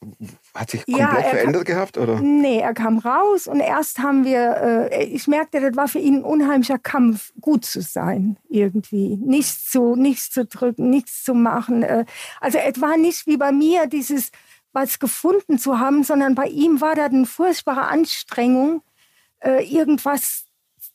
[0.55, 1.97] hat sich Ja, komplett kam- verändert gehabt?
[1.99, 2.21] Oder?
[2.21, 6.17] Nee, er kam raus und erst haben wir, äh, ich merkte, das war für ihn
[6.19, 9.17] ein unheimlicher Kampf, gut zu sein, irgendwie.
[9.17, 11.83] Nichts zu, nichts zu drücken, nichts zu machen.
[11.83, 12.05] Äh,
[12.43, 14.31] also es war nicht wie bei mir dieses,
[14.73, 18.83] was gefunden zu haben, sondern bei ihm war das eine furchtbare Anstrengung,
[19.41, 20.45] äh, irgendwas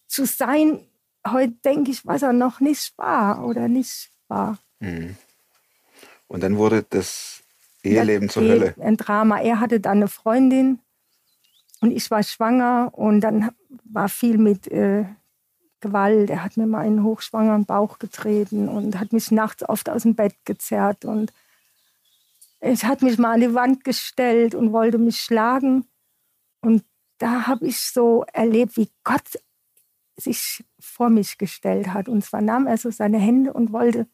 [0.08, 0.80] zu sein.
[1.28, 4.58] Heute denke ich, was er noch nicht war oder nicht war.
[4.80, 5.16] Mhm.
[6.28, 7.44] Und dann wurde das
[7.84, 8.76] Eheleben zur Das Hölle.
[8.80, 9.40] Ein Drama.
[9.40, 10.80] Er hatte dann eine Freundin
[11.82, 13.52] und ich war schwanger und dann
[13.84, 15.06] war viel mit äh,
[15.80, 16.30] Gewalt.
[16.30, 20.16] Er hat mir mal einen hochschwangeren Bauch getreten und hat mich nachts oft aus dem
[20.16, 21.34] Bett gezerrt und
[22.60, 25.86] es hat mich mal an die Wand gestellt und wollte mich schlagen.
[26.62, 26.86] Und
[27.18, 29.40] da habe ich so erlebt, wie Gott
[30.16, 32.10] sich vor mich gestellt hat.
[32.10, 34.08] Und zwar nahm er so seine Hände und wollte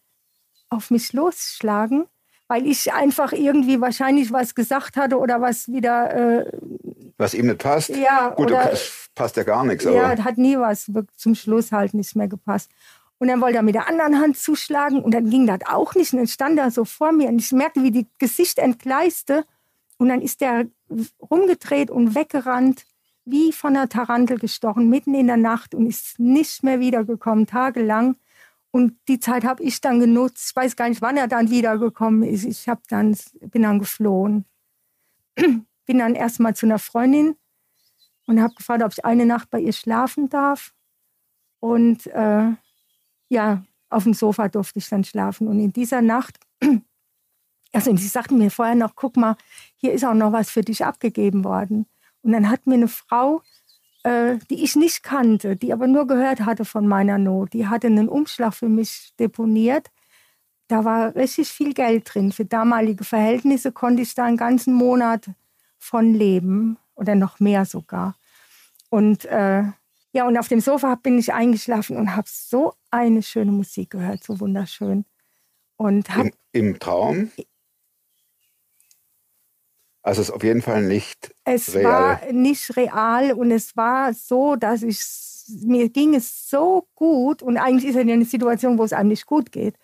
[0.69, 2.05] auf mich losschlagen,
[2.47, 6.51] weil ich einfach irgendwie wahrscheinlich was gesagt hatte oder was wieder, äh,
[7.17, 7.89] Was ihm nicht passt.
[7.89, 8.71] Ja, Gut, oder-
[9.15, 9.83] passt ja gar nichts.
[9.85, 12.69] ja, Aber hat nie was zum Schluss halt nicht mehr gepasst.
[13.19, 16.13] Und dann wollte er mit der anderen Hand zuschlagen und dann ging das auch nicht.
[16.13, 19.43] Und dann stand er so vor mir und ich merkte, wie die Gesicht entgleiste.
[19.97, 20.67] Und dann ist der
[21.31, 22.85] rumgedreht und weggerannt,
[23.29, 28.15] wie von einer Tarantel gestochen, mitten in der Nacht und ist nicht mehr wiedergekommen, tagelang.
[28.71, 30.49] Und die Zeit habe ich dann genutzt.
[30.49, 32.45] Ich weiß gar nicht, wann er dann wiedergekommen ist.
[32.45, 34.45] Ich hab dann, bin dann geflohen.
[35.35, 37.35] bin dann erstmal zu einer Freundin
[38.27, 40.73] und habe gefragt, ob ich eine Nacht bei ihr schlafen darf.
[41.59, 42.51] Und äh,
[43.29, 45.47] ja, auf dem Sofa durfte ich dann schlafen.
[45.47, 46.39] Und in dieser Nacht,
[47.73, 49.35] also sie sagten mir vorher noch, guck mal,
[49.75, 51.87] hier ist auch noch was für dich abgegeben worden.
[52.27, 53.41] Und dann hat mir eine Frau,
[54.03, 57.87] äh, die ich nicht kannte, die aber nur gehört hatte von meiner Not, die hatte
[57.87, 59.87] einen Umschlag für mich deponiert.
[60.67, 62.33] Da war richtig viel Geld drin.
[62.33, 65.29] Für damalige Verhältnisse konnte ich da einen ganzen Monat
[65.77, 68.17] von leben oder noch mehr sogar.
[68.89, 69.63] Und äh,
[70.11, 74.21] ja, und auf dem Sofa bin ich eingeschlafen und habe so eine schöne Musik gehört,
[74.21, 75.05] so wunderschön.
[75.77, 77.31] Und habe im, im Traum?
[80.07, 81.83] Also es ist auf jeden Fall nicht Es real.
[81.83, 85.03] war nicht real und es war so, dass ich
[85.65, 89.25] mir ging es so gut und eigentlich ist ja eine Situation, wo es einem nicht
[89.25, 89.75] gut geht.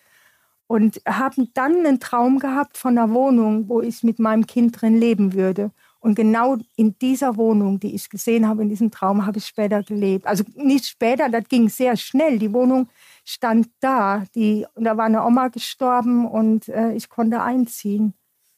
[0.66, 4.96] Und habe dann einen Traum gehabt von einer Wohnung, wo ich mit meinem Kind drin
[4.96, 5.72] leben würde.
[6.00, 9.82] Und genau in dieser Wohnung, die ich gesehen habe, in diesem Traum, habe ich später
[9.82, 10.26] gelebt.
[10.26, 12.38] Also nicht später, das ging sehr schnell.
[12.38, 12.88] Die Wohnung
[13.26, 14.24] stand da.
[14.34, 18.14] Die, da war eine Oma gestorben und äh, ich konnte einziehen.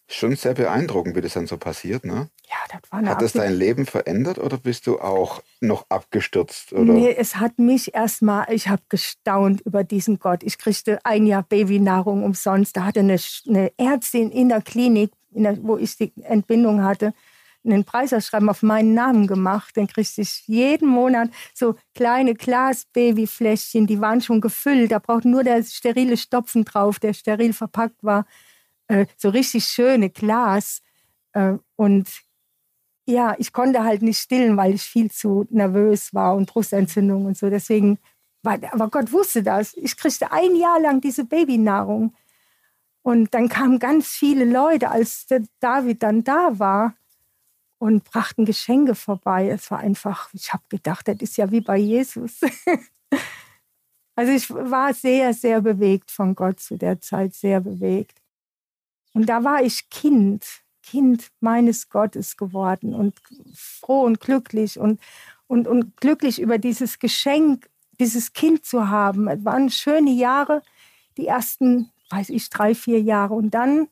[0.09, 2.05] Schon sehr beeindruckend, wie das dann so passiert.
[2.05, 2.29] Ne?
[2.49, 6.73] Ja, das war eine Hat das dein Leben verändert oder bist du auch noch abgestürzt?
[6.73, 6.93] Oder?
[6.93, 10.45] Nee, es hat mich erstmal, ich habe gestaunt über diesen Gott.
[10.45, 12.77] Ich kriegte ein Jahr Babynahrung umsonst.
[12.77, 17.13] Da hatte eine, eine Ärztin in der Klinik, in der, wo ich die Entbindung hatte,
[17.65, 19.77] einen Preisausschreiben auf meinen Namen gemacht.
[19.77, 24.93] Dann kriegte ich jeden Monat so kleine Glas-Babyfläschchen, die waren schon gefüllt.
[24.93, 28.25] Da braucht nur der sterile Stopfen drauf, der steril verpackt war.
[28.89, 30.83] Äh, so richtig schöne Glas.
[31.33, 32.09] Äh, und
[33.07, 37.37] ja, ich konnte halt nicht stillen, weil ich viel zu nervös war und Brustentzündung und
[37.37, 37.51] so.
[37.51, 37.99] Deswegen,
[38.43, 39.75] war, aber Gott wusste das.
[39.77, 42.15] Ich kriegte ein Jahr lang diese Babynahrung.
[43.03, 46.95] Und dann kamen ganz viele Leute, als der David dann da war
[47.79, 49.49] und brachten Geschenke vorbei.
[49.49, 52.41] Es war einfach, ich habe gedacht, das ist ja wie bei Jesus.
[54.17, 58.21] also ich war sehr, sehr bewegt von Gott zu der Zeit, sehr bewegt.
[59.17, 60.45] Und da war ich Kind,
[60.83, 63.19] Kind meines Gottes geworden und
[63.55, 65.01] froh und glücklich und,
[65.47, 69.27] und, und glücklich über dieses Geschenk, dieses Kind zu haben.
[69.27, 70.61] Es waren schöne Jahre,
[71.17, 73.33] die ersten, weiß ich, drei, vier Jahre.
[73.33, 73.89] Und dann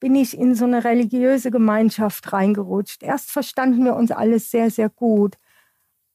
[0.00, 3.04] bin ich in so eine religiöse Gemeinschaft reingerutscht.
[3.04, 5.36] Erst verstanden wir uns alles sehr, sehr gut.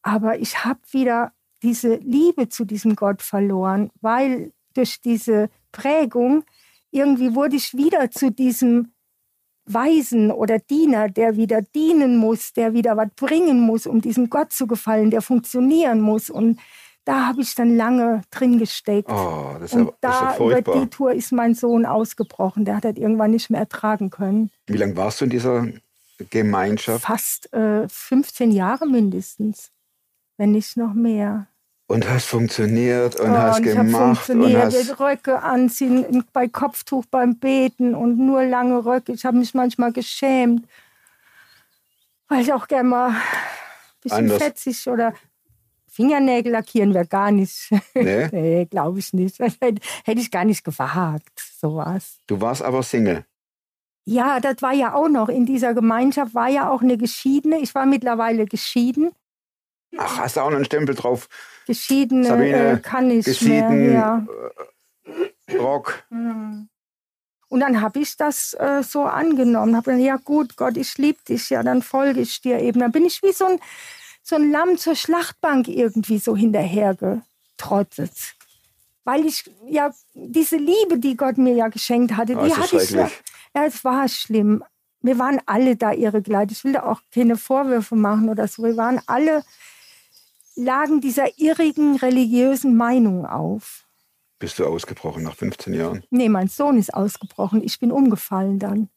[0.02, 1.32] Aber ich habe wieder
[1.64, 6.44] diese Liebe zu diesem Gott verloren, weil durch diese Prägung
[6.96, 8.94] irgendwie wurde ich wieder zu diesem
[9.66, 14.52] Weisen oder Diener, der wieder dienen muss, der wieder was bringen muss, um diesem Gott
[14.54, 16.30] zu gefallen, der funktionieren muss.
[16.30, 16.60] Und
[17.04, 19.10] da habe ich dann lange drin gesteckt.
[19.10, 21.86] Oh, das ist und ja, das ist ja da über die Tour ist mein Sohn
[21.86, 22.66] ausgebrochen.
[22.66, 24.52] Der hat das irgendwann nicht mehr ertragen können.
[24.68, 25.68] Wie lange warst du in dieser
[26.30, 27.06] Gemeinschaft?
[27.06, 29.72] Fast äh, 15 Jahre mindestens,
[30.38, 31.48] wenn nicht noch mehr.
[31.88, 35.00] Und hast funktioniert und Oh, hast und ich habe gemacht und funktioniert, hast.
[35.00, 39.12] Röcke anziehen, bei Kopftuch beim Beten und nur lange Röcke.
[39.12, 40.68] Ich habe mich manchmal geschämt,
[42.28, 43.16] weil ich auch gerne mal ein
[44.02, 44.42] bisschen Anders.
[44.42, 45.14] fetzig oder
[45.88, 47.72] Fingernägel lackieren wäre gar nicht.
[47.94, 48.28] Nee?
[48.32, 49.40] nee, glaube ich nicht.
[49.40, 52.18] Hätte ich gar nicht gewagt, sowas.
[52.26, 53.26] Du warst aber Single.
[54.06, 55.30] Ja, das war ja auch noch.
[55.30, 57.60] In dieser Gemeinschaft war ja auch eine Geschiedene.
[57.60, 59.12] Ich war mittlerweile geschieden.
[59.98, 61.28] Ach, hast du auch noch einen Stempel drauf?
[61.68, 63.94] Geschiedene Sabine, äh, kann ich Geschieden, mehr.
[63.94, 64.28] Ja.
[65.48, 66.04] äh, Rock.
[66.10, 66.70] Mhm.
[67.48, 69.76] Und dann habe ich das äh, so angenommen.
[69.76, 72.80] Habe gesagt, ja gut, Gott, ich liebe dich, ja, dann folge ich dir eben.
[72.80, 73.60] Dann bin ich wie so ein,
[74.24, 78.12] so ein Lamm zur Schlachtbank irgendwie so hinterhergetrottet.
[79.04, 82.90] Weil ich ja diese Liebe, die Gott mir ja geschenkt hatte, Ah, die hatte ich
[82.90, 83.10] ja.
[83.56, 84.64] Ja, es war schlimm.
[85.02, 86.58] Wir waren alle da irregleitet.
[86.58, 88.64] Ich will da auch keine Vorwürfe machen oder so.
[88.64, 89.44] Wir waren alle,
[90.56, 93.88] lagen dieser irrigen religiösen Meinung auf.
[94.40, 96.04] Bist du ausgebrochen nach 15 Jahren?
[96.10, 97.64] Nee, mein Sohn ist ausgebrochen.
[97.64, 98.90] Ich bin umgefallen dann.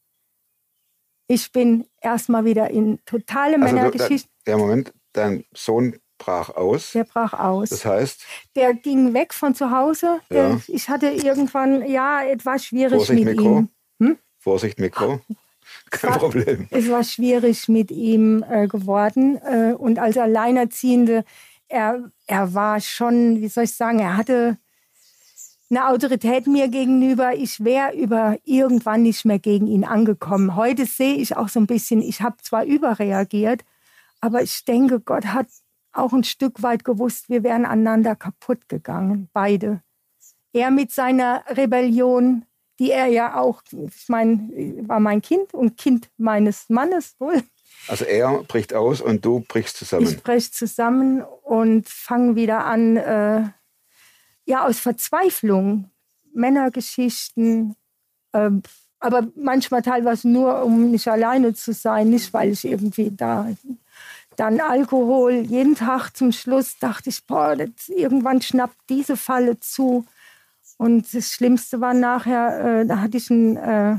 [1.27, 4.29] Ich bin erstmal wieder in totale Also, Männergeschichte.
[4.47, 6.91] ja, Moment, dein Sohn brach aus.
[6.93, 7.69] Der brach aus.
[7.69, 10.19] Das heißt, Der ging weg von zu Hause.
[10.29, 10.61] Der, Ja.
[10.67, 13.65] Ich hatte irgendwann, ja, etwas schwierig Vorsicht, mit Mikro.
[13.99, 14.17] ihm.
[14.39, 15.21] Vorsicht, Mikro.
[15.91, 16.67] Kein war- Problem.
[16.71, 19.37] Es war schwierig mit ihm äh, geworden.
[19.43, 21.23] Äh, und als Alleinerziehende,
[21.69, 24.57] er, er war schon, wie soll ich sagen, er hatte
[25.69, 27.35] eine Autorität mir gegenüber.
[27.35, 30.55] Ich wäre über irgendwann nicht mehr gegen ihn angekommen.
[30.55, 33.63] Heute sehe ich auch so ein bisschen, ich habe zwar überreagiert,
[34.19, 35.47] aber ich denke, Gott hat
[35.91, 39.81] auch ein Stück weit gewusst, wir wären aneinander kaputt gegangen, beide.
[40.53, 42.45] Er mit seiner Rebellion,
[42.79, 44.49] die er ja auch, ich meine,
[44.87, 47.43] war mein Kind und Kind meines Mannes wohl.
[47.87, 50.07] Also er bricht aus und du brichst zusammen.
[50.07, 53.43] Ich breche zusammen und fange wieder an, äh,
[54.45, 55.89] ja, aus Verzweiflung,
[56.33, 57.75] Männergeschichten,
[58.33, 58.61] ähm,
[58.99, 63.47] aber manchmal teilweise nur, um nicht alleine zu sein, nicht weil ich irgendwie da.
[64.35, 70.05] Dann Alkohol, jeden Tag zum Schluss dachte ich, boah, das, irgendwann schnappt diese Falle zu.
[70.77, 73.97] Und das Schlimmste war nachher, äh, da hatte ich ein, äh,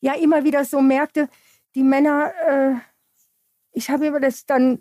[0.00, 1.28] ja immer wieder so merkte,
[1.74, 2.74] die Männer, äh,
[3.76, 4.80] ich habe immer das dann,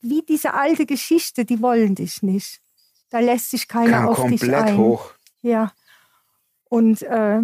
[0.00, 2.62] wie diese alte Geschichte, die wollen dich nicht.
[3.10, 4.78] Da lässt sich keiner Kam auf dich komplett ein.
[4.78, 5.12] hoch.
[5.42, 5.72] Ja.
[6.66, 7.42] Und äh,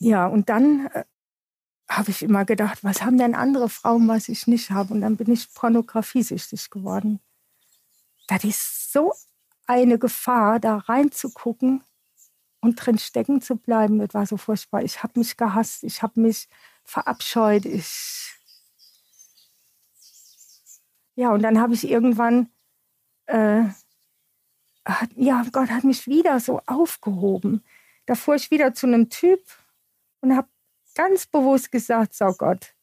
[0.00, 1.04] ja, und dann äh,
[1.88, 4.92] habe ich immer gedacht, was haben denn andere Frauen, was ich nicht habe?
[4.92, 7.20] Und dann bin ich pornografiesüchtig geworden.
[8.26, 9.12] Das ist so
[9.66, 11.84] eine Gefahr, da reinzugucken
[12.60, 14.00] und drin stecken zu bleiben.
[14.00, 14.82] Das war so furchtbar.
[14.82, 16.48] Ich habe mich gehasst, ich habe mich
[16.84, 17.64] verabscheut.
[17.64, 18.32] Ich
[21.16, 22.48] ja, und dann habe ich irgendwann
[23.26, 23.64] äh,
[24.84, 27.62] hat, ja, Gott hat mich wieder so aufgehoben.
[28.06, 29.40] Da fuhr ich wieder zu einem Typ
[30.20, 30.48] und habe
[30.94, 32.74] ganz bewusst gesagt, so Gott,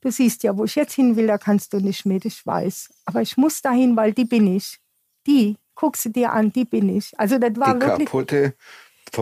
[0.00, 2.90] du siehst ja, wo ich jetzt hin will, da kannst du nicht mit, ich weiß.
[3.04, 4.78] Aber ich muss dahin, weil die bin ich.
[5.26, 7.12] Die, guck sie dir an, die bin ich.
[7.18, 8.54] Also das war Die wirklich kaputte,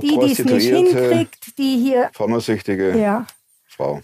[0.01, 3.27] die, die es nicht hinkriegt, die hier, pornosüchtige ja.
[3.67, 4.01] Frau.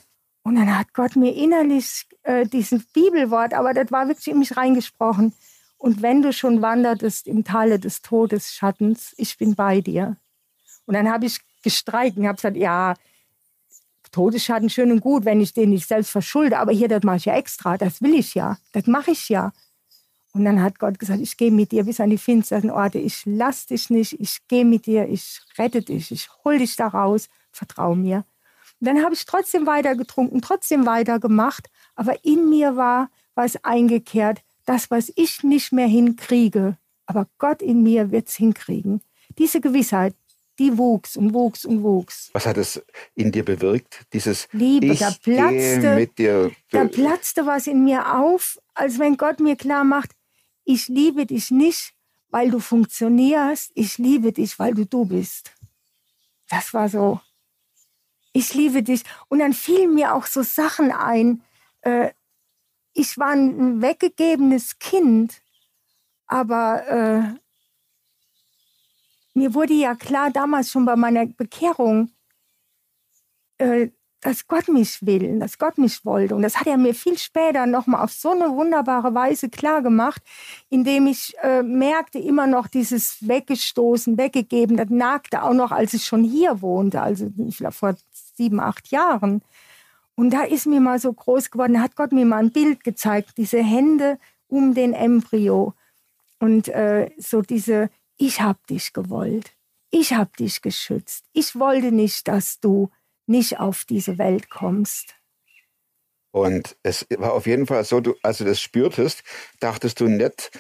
[0.47, 4.57] Und dann hat Gott mir innerlich äh, dieses Bibelwort, aber das war wirklich in mich
[4.57, 5.33] reingesprochen.
[5.77, 10.17] Und wenn du schon wandertest im Tale des Todesschattens, ich bin bei dir.
[10.85, 12.95] Und dann habe ich gestreikt und habe gesagt, ja,
[14.13, 17.25] Todesschatten schön und gut, wenn ich den nicht selbst verschulde, aber hier, das mache ich
[17.25, 19.53] ja extra, das will ich ja, das mache ich ja.
[20.33, 23.23] Und dann hat Gott gesagt, ich gehe mit dir bis an die finsteren Orte, ich
[23.25, 27.29] lass dich nicht, ich gehe mit dir, ich rette dich, ich hol dich da raus,
[27.51, 28.25] vertrau mir.
[28.81, 33.63] Und dann habe ich trotzdem weiter getrunken, trotzdem weiter gemacht, aber in mir war was
[33.65, 39.01] eingekehrt, das, was ich nicht mehr hinkriege, aber Gott in mir wird es hinkriegen.
[39.39, 40.15] Diese Gewissheit,
[40.59, 42.31] die wuchs und wuchs und wuchs.
[42.33, 42.83] Was hat es
[43.15, 44.07] in dir bewirkt?
[44.13, 46.51] Dieses Liebe, ich da platzte, mit dir.
[46.71, 50.13] da platzte was in mir auf, als wenn Gott mir klar macht,
[50.65, 51.93] ich liebe dich nicht,
[52.31, 55.53] weil du funktionierst, ich liebe dich, weil du du bist.
[56.49, 57.21] Das war so,
[58.37, 59.03] ich liebe dich.
[59.29, 61.43] Und dann fielen mir auch so Sachen ein.
[61.81, 62.11] Äh,
[62.93, 65.43] ich war ein weggegebenes Kind,
[66.27, 67.23] aber äh,
[69.35, 72.11] mir wurde ja klar damals schon bei meiner Bekehrung,
[73.59, 73.89] äh,
[74.27, 76.35] dass Gott mich will, dass Gott mich wollte.
[76.35, 80.21] Und das hat er mir viel später nochmal auf so eine wunderbare Weise klar gemacht,
[80.69, 86.07] indem ich äh, merkte, immer noch dieses Weggestoßen, Weggegeben, das nagte auch noch, als ich
[86.07, 87.31] schon hier wohnte, also
[87.71, 87.95] vor
[88.37, 89.43] sieben, acht Jahren.
[90.15, 93.35] Und da ist mir mal so groß geworden, hat Gott mir mal ein Bild gezeigt,
[93.37, 94.19] diese Hände
[94.49, 95.75] um den Embryo.
[96.39, 99.53] Und äh, so diese, ich hab dich gewollt,
[99.91, 102.91] ich hab dich geschützt, ich wollte nicht, dass du
[103.27, 105.15] nicht auf diese Welt kommst.
[106.31, 109.23] Und es war auf jeden Fall so, du, als du das spürtest,
[109.61, 110.51] dachtest du nicht,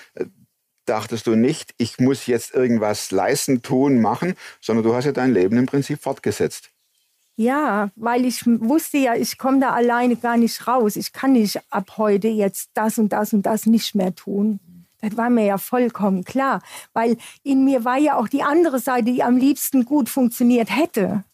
[0.86, 5.34] dachtest du nicht, ich muss jetzt irgendwas leisten, tun, machen, sondern du hast ja dein
[5.34, 6.70] Leben im Prinzip fortgesetzt.
[7.36, 10.96] Ja, weil ich wusste ja, ich komme da alleine gar nicht raus.
[10.96, 14.58] Ich kann nicht ab heute jetzt das und das und das nicht mehr tun.
[15.02, 16.62] Das war mir ja vollkommen klar,
[16.94, 21.24] weil in mir war ja auch die andere Seite, die am liebsten gut funktioniert hätte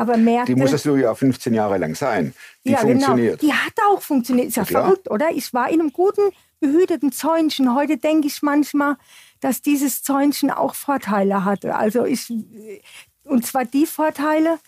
[0.00, 0.54] aber merkte...
[0.54, 2.32] Die musstest du ja 15 Jahre lang sein.
[2.64, 2.92] Die ja, genau.
[2.92, 3.40] funktioniert.
[3.40, 3.52] Genau.
[3.52, 4.48] Die hat auch funktioniert.
[4.48, 5.28] Ist ja, ja verrückt, oder?
[5.30, 6.22] Ich war in einem guten,
[6.58, 7.74] behüteten Zäunchen.
[7.74, 8.96] Heute denke ich manchmal,
[9.40, 11.76] dass dieses Zäunchen auch Vorteile hatte.
[11.76, 12.32] Also ich,
[13.24, 14.58] und zwar die Vorteile,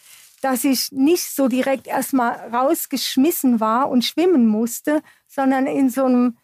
[0.43, 6.37] dass ich nicht so direkt erstmal rausgeschmissen war und schwimmen musste, sondern in so einem,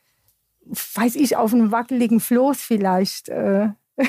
[0.94, 3.28] weiß ich, auf einem wackeligen Floß vielleicht.
[3.28, 3.70] Äh,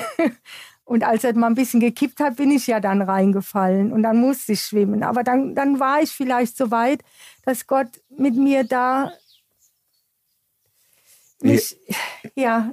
[0.90, 4.18] Und als er mal ein bisschen gekippt hat, bin ich ja dann reingefallen und dann
[4.18, 5.04] musste ich schwimmen.
[5.04, 7.04] Aber dann, dann war ich vielleicht so weit,
[7.46, 9.12] dass Gott mit mir da
[11.42, 11.78] mich,
[12.34, 12.72] ja.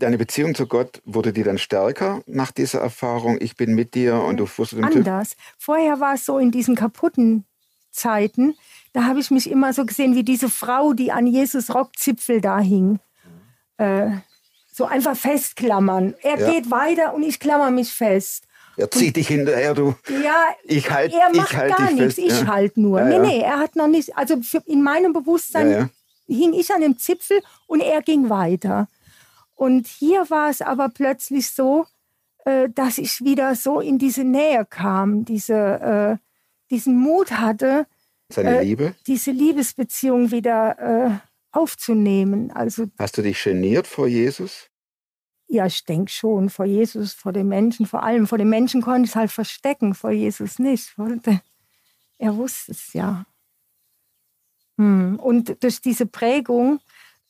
[0.00, 3.36] Deine Beziehung zu Gott wurde die dann stärker nach dieser Erfahrung?
[3.38, 5.36] Ich bin mit dir und du dem Anders.
[5.58, 7.44] Vorher war es so in diesen kaputten
[7.90, 8.54] Zeiten,
[8.94, 12.60] da habe ich mich immer so gesehen wie diese Frau, die an Jesus Rockzipfel da
[12.60, 12.98] hing.
[13.76, 14.12] Äh,
[14.72, 16.14] so einfach festklammern.
[16.22, 16.50] Er ja.
[16.50, 18.44] geht weiter und ich klammer mich fest.
[18.78, 19.94] Er zieht und, dich hinterher, du.
[20.24, 22.18] Ja, ich halt, er macht ich halt gar nichts, fest.
[22.18, 22.46] ich ja.
[22.46, 23.00] halt nur.
[23.00, 25.90] Ja, nee, nee, er hat noch nicht, also in meinem Bewusstsein
[26.26, 28.88] hing ich an dem Zipfel und er ging weiter.
[29.60, 31.84] Und hier war es aber plötzlich so,
[32.46, 36.16] äh, dass ich wieder so in diese Nähe kam, diese, äh,
[36.70, 37.86] diesen Mut hatte,
[38.30, 41.10] seine äh, Liebe, diese Liebesbeziehung wieder äh,
[41.52, 42.50] aufzunehmen.
[42.52, 44.70] Also hast du dich geniert vor Jesus?
[45.46, 49.04] Ja, ich denke schon, vor Jesus, vor den Menschen, vor allem vor den Menschen konnte
[49.04, 50.96] ich es halt verstecken, vor Jesus nicht.
[52.16, 53.26] Er wusste es ja.
[54.78, 55.20] Hm.
[55.20, 56.80] Und durch diese Prägung,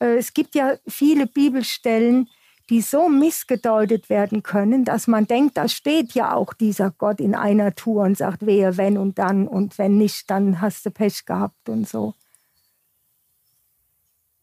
[0.07, 2.29] es gibt ja viele Bibelstellen,
[2.71, 7.35] die so missgedeutet werden können, dass man denkt, da steht ja auch dieser Gott in
[7.35, 11.27] einer Tour und sagt, wehe, wenn und dann und wenn nicht, dann hast du Pech
[11.27, 12.15] gehabt und so.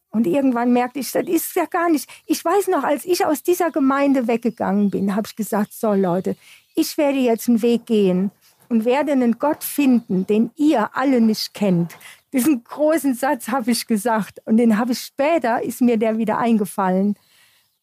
[0.10, 2.10] Und irgendwann merkte ich, das ist ja gar nicht.
[2.26, 6.36] Ich weiß noch, als ich aus dieser Gemeinde weggegangen bin, habe ich gesagt, so Leute,
[6.76, 8.32] ich werde jetzt einen Weg gehen
[8.68, 11.96] und werde einen Gott finden, den ihr alle nicht kennt.
[12.34, 16.38] Diesen großen Satz habe ich gesagt und den habe ich später, ist mir der wieder
[16.38, 17.18] eingefallen.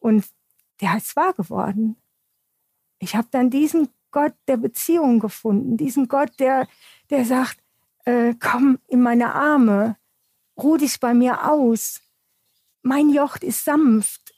[0.01, 0.27] Und
[0.81, 1.97] der ist wahr geworden.
[2.99, 6.69] Ich habe dann diesen Gott der Beziehung gefunden, diesen Gott, der,
[7.11, 7.59] der sagt,
[8.05, 9.97] äh, komm in meine Arme,
[10.57, 12.01] ruh dich bei mir aus,
[12.83, 14.35] mein Joch ist sanft,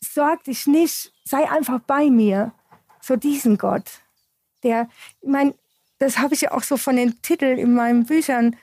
[0.00, 2.52] sorg dich nicht, sei einfach bei mir.
[3.00, 4.02] So diesen Gott,
[4.62, 4.88] der,
[5.20, 5.54] ich meine,
[5.98, 8.56] das habe ich ja auch so von den Titeln in meinen Büchern,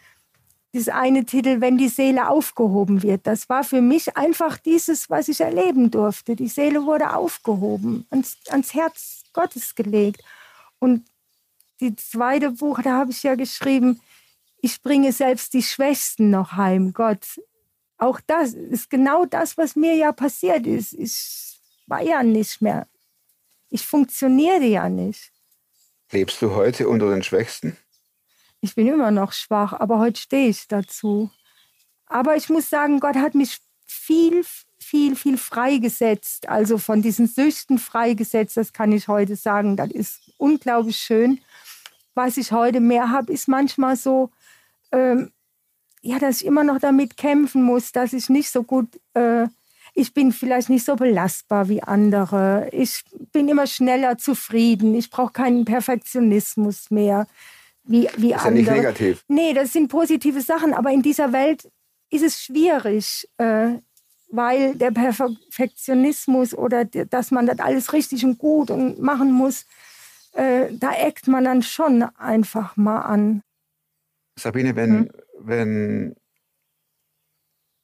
[0.74, 3.28] dieses eine Titel, wenn die Seele aufgehoben wird.
[3.28, 6.36] Das war für mich einfach dieses, was ich erleben durfte.
[6.36, 10.24] Die Seele wurde aufgehoben, ans, ans Herz Gottes gelegt.
[10.80, 11.06] Und
[11.80, 14.02] die zweite Buch, da habe ich ja geschrieben,
[14.62, 16.94] ich bringe selbst die Schwächsten noch heim.
[16.94, 17.40] Gott,
[17.98, 20.94] auch das ist genau das, was mir ja passiert ist.
[20.94, 22.88] Ich war ja nicht mehr.
[23.70, 25.32] Ich funktioniere ja nicht.
[26.12, 27.78] Lebst du heute unter den Schwächsten?
[28.64, 31.30] Ich bin immer noch schwach, aber heute stehe ich dazu.
[32.06, 34.46] Aber ich muss sagen, Gott hat mich viel,
[34.80, 36.48] viel, viel freigesetzt.
[36.48, 39.76] Also von diesen Süchten freigesetzt, das kann ich heute sagen.
[39.76, 41.42] Das ist unglaublich schön.
[42.16, 44.30] Was ich heute mehr habe, ist manchmal so,
[44.94, 45.34] ähm,
[46.02, 49.48] ja, dass ich immer noch damit kämpfen muss, dass ich nicht so gut, äh,
[49.94, 52.70] ich bin vielleicht nicht so belastbar wie andere.
[52.72, 53.04] Ich
[53.34, 54.96] bin immer schneller zufrieden.
[54.96, 57.28] Ich brauche keinen Perfektionismus mehr
[57.84, 58.48] wie, wie das ist andere.
[58.48, 59.24] Ja nicht negativ.
[59.28, 61.70] Nee, das sind positive Sachen, aber in dieser Welt
[62.10, 63.80] ist es schwierig, äh,
[64.30, 69.66] weil der Perfektionismus oder dass man das alles richtig und gut und machen muss,
[70.34, 73.42] äh, da eckt man dann schon einfach mal an.
[74.40, 75.10] Sabine, wenn, Hm.
[75.40, 76.16] wenn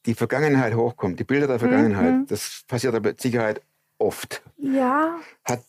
[0.05, 2.27] die Vergangenheit hochkommt, die Bilder der Vergangenheit, mhm.
[2.27, 3.61] das passiert aber mit Sicherheit
[3.99, 4.41] oft.
[4.57, 5.61] Ja, Hat,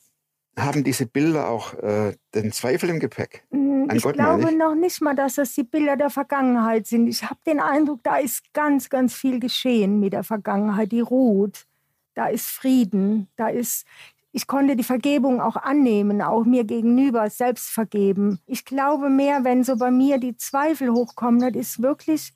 [0.57, 3.45] haben diese Bilder auch äh, den Zweifel im Gepäck?
[3.51, 4.57] Mm, Ich Gott glaube ich.
[4.57, 7.07] noch nicht mal, dass das die Bilder der Vergangenheit sind.
[7.07, 10.93] Ich habe den Eindruck, da ist ganz, ganz viel geschehen mit der Vergangenheit.
[10.93, 11.67] Die ruht.
[12.15, 13.29] Da ist Frieden.
[13.37, 13.87] Da ist,
[14.33, 18.41] ich konnte die Vergebung auch annehmen, auch mir gegenüber selbst vergeben.
[18.47, 22.33] Ich glaube mehr, wenn so bei mir die Zweifel hochkommen, das ist wirklich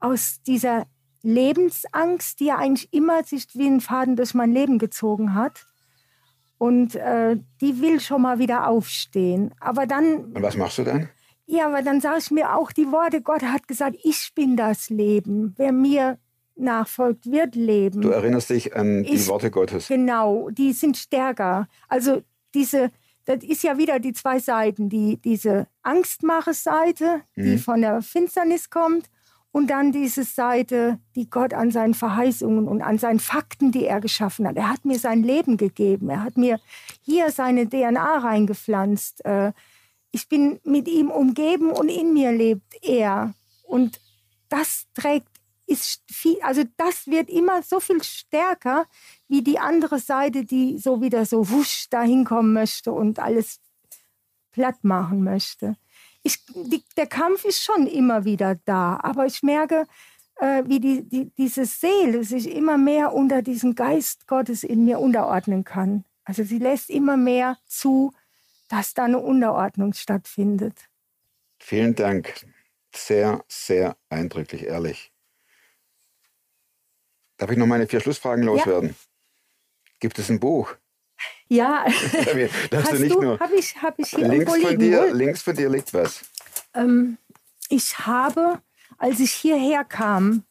[0.00, 0.86] aus dieser
[1.22, 5.66] Lebensangst, die ja eigentlich immer sich wie ein Faden durch mein Leben gezogen hat.
[6.66, 9.52] Und äh, die will schon mal wieder aufstehen.
[9.58, 11.08] Aber dann Und was machst du dann?
[11.46, 14.88] ja, aber dann sage ich mir auch die Worte, Gott hat gesagt, ich bin das
[14.88, 15.54] Leben.
[15.56, 16.18] Wer mir
[16.54, 18.00] nachfolgt, wird leben.
[18.00, 19.88] Du erinnerst dich an die Ich- Worte Gottes.
[19.88, 21.66] Genau, die sind stärker.
[21.88, 22.22] Also
[22.54, 22.90] diese,
[23.24, 24.88] das ist ja wieder die zwei Seiten.
[24.88, 27.58] Die, diese Angstmache-Seite, die Mhm.
[27.58, 29.06] von der Finsternis kommt.
[29.52, 34.00] Und dann diese Seite, die Gott an seinen Verheißungen und an seinen Fakten, die er
[34.00, 34.56] geschaffen hat.
[34.56, 36.08] Er hat mir sein Leben gegeben.
[36.08, 36.58] Er hat mir
[37.02, 39.24] hier seine DNA reingepflanzt.
[39.24, 39.52] Äh,
[40.14, 43.34] Ich bin mit ihm umgeben und in mir lebt er.
[43.62, 44.00] Und
[44.48, 45.28] das trägt,
[45.66, 48.86] ist viel, also das wird immer so viel stärker
[49.28, 53.60] wie die andere Seite, die so wieder so wusch dahin kommen möchte und alles
[54.50, 55.76] platt machen möchte.
[56.22, 59.86] Ich, die, der Kampf ist schon immer wieder da, aber ich merke,
[60.36, 64.98] äh, wie die, die, diese Seele sich immer mehr unter diesen Geist Gottes in mir
[65.00, 66.04] unterordnen kann.
[66.24, 68.12] Also sie lässt immer mehr zu,
[68.68, 70.88] dass da eine Unterordnung stattfindet.
[71.58, 72.46] Vielen Dank.
[72.94, 75.12] Sehr, sehr eindrücklich, ehrlich.
[77.36, 78.94] Darf ich noch meine vier Schlussfragen loswerden?
[80.00, 80.76] Gibt es ein Buch?
[81.48, 81.84] Ja,
[82.70, 83.40] Darfst hast du nicht du, nur.
[83.40, 85.10] habe ich, hab ich hier Links von, dir, wohl?
[85.16, 86.22] links von dir liegt was.
[86.74, 87.18] Ähm,
[87.68, 88.60] ich habe,
[88.98, 90.44] als ich hierher kam,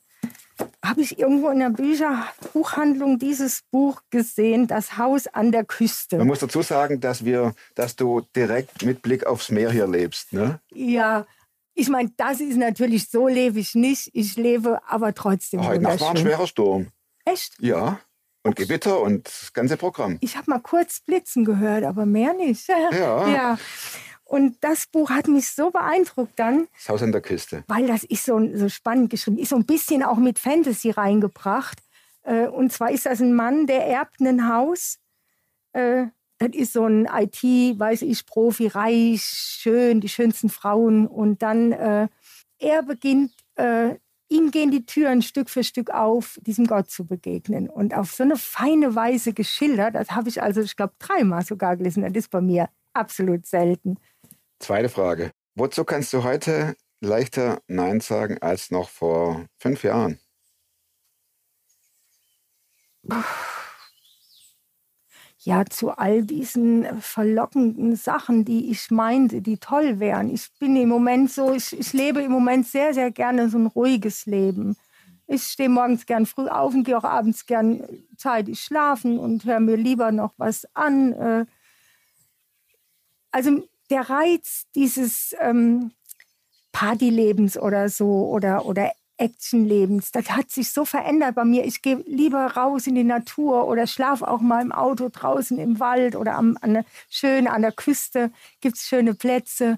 [0.83, 6.17] habe ich irgendwo in der Bücherbuchhandlung dieses Buch gesehen, Das Haus an der Küste.
[6.17, 10.33] Man muss dazu sagen, dass, wir, dass du direkt mit Blick aufs Meer hier lebst.
[10.33, 10.59] Ne?
[10.71, 11.25] Ja,
[11.73, 14.09] ich meine, das ist natürlich so lebe ich nicht.
[14.13, 16.87] Ich lebe aber trotzdem Heute Nacht war ein schwerer Sturm.
[17.25, 17.53] Echt?
[17.59, 17.99] Ja.
[18.43, 20.17] Und Gewitter und das ganze Programm.
[20.21, 22.67] Ich habe mal kurz Blitzen gehört, aber mehr nicht.
[22.91, 23.27] Ja.
[23.27, 23.57] ja.
[24.23, 27.63] Und das Buch hat mich so beeindruckt dann, Das Haus an der Küste.
[27.67, 31.79] weil das ist so, so spannend geschrieben, ist so ein bisschen auch mit Fantasy reingebracht.
[32.23, 34.99] Äh, und zwar ist das ein Mann, der erbt ein Haus.
[35.73, 36.05] Äh,
[36.37, 41.07] das ist so ein IT, weiß ich, Profi, reich, schön, die schönsten Frauen.
[41.07, 42.07] Und dann, äh,
[42.57, 43.33] er beginnt,
[44.31, 47.69] ihm gehen die Türen Stück für Stück auf, diesem Gott zu begegnen.
[47.69, 51.75] Und auf so eine feine Weise geschildert, das habe ich also, ich glaube, dreimal sogar
[51.77, 52.03] gelesen.
[52.03, 53.97] Das ist bei mir absolut selten.
[54.59, 55.31] Zweite Frage.
[55.55, 60.19] Wozu kannst du heute leichter Nein sagen als noch vor fünf Jahren?
[65.43, 70.29] Ja, zu all diesen äh, verlockenden Sachen, die ich meinte, die toll wären.
[70.29, 73.65] Ich bin im Moment so, ich, ich lebe im Moment sehr, sehr gerne so ein
[73.67, 74.77] ruhiges Leben.
[75.25, 77.83] Ich stehe morgens gern früh auf und gehe auch abends gern
[78.17, 81.13] zeitig schlafen und höre mir lieber noch was an.
[81.13, 81.45] äh.
[83.31, 85.91] Also der Reiz dieses ähm,
[86.71, 88.91] Partylebens oder so oder, oder
[89.21, 91.63] Actionlebens, das hat sich so verändert bei mir.
[91.65, 95.79] Ich gehe lieber raus in die Natur oder schlafe auch mal im Auto draußen im
[95.79, 99.77] Wald oder am, an der, schön an der Küste gibt es schöne Plätze,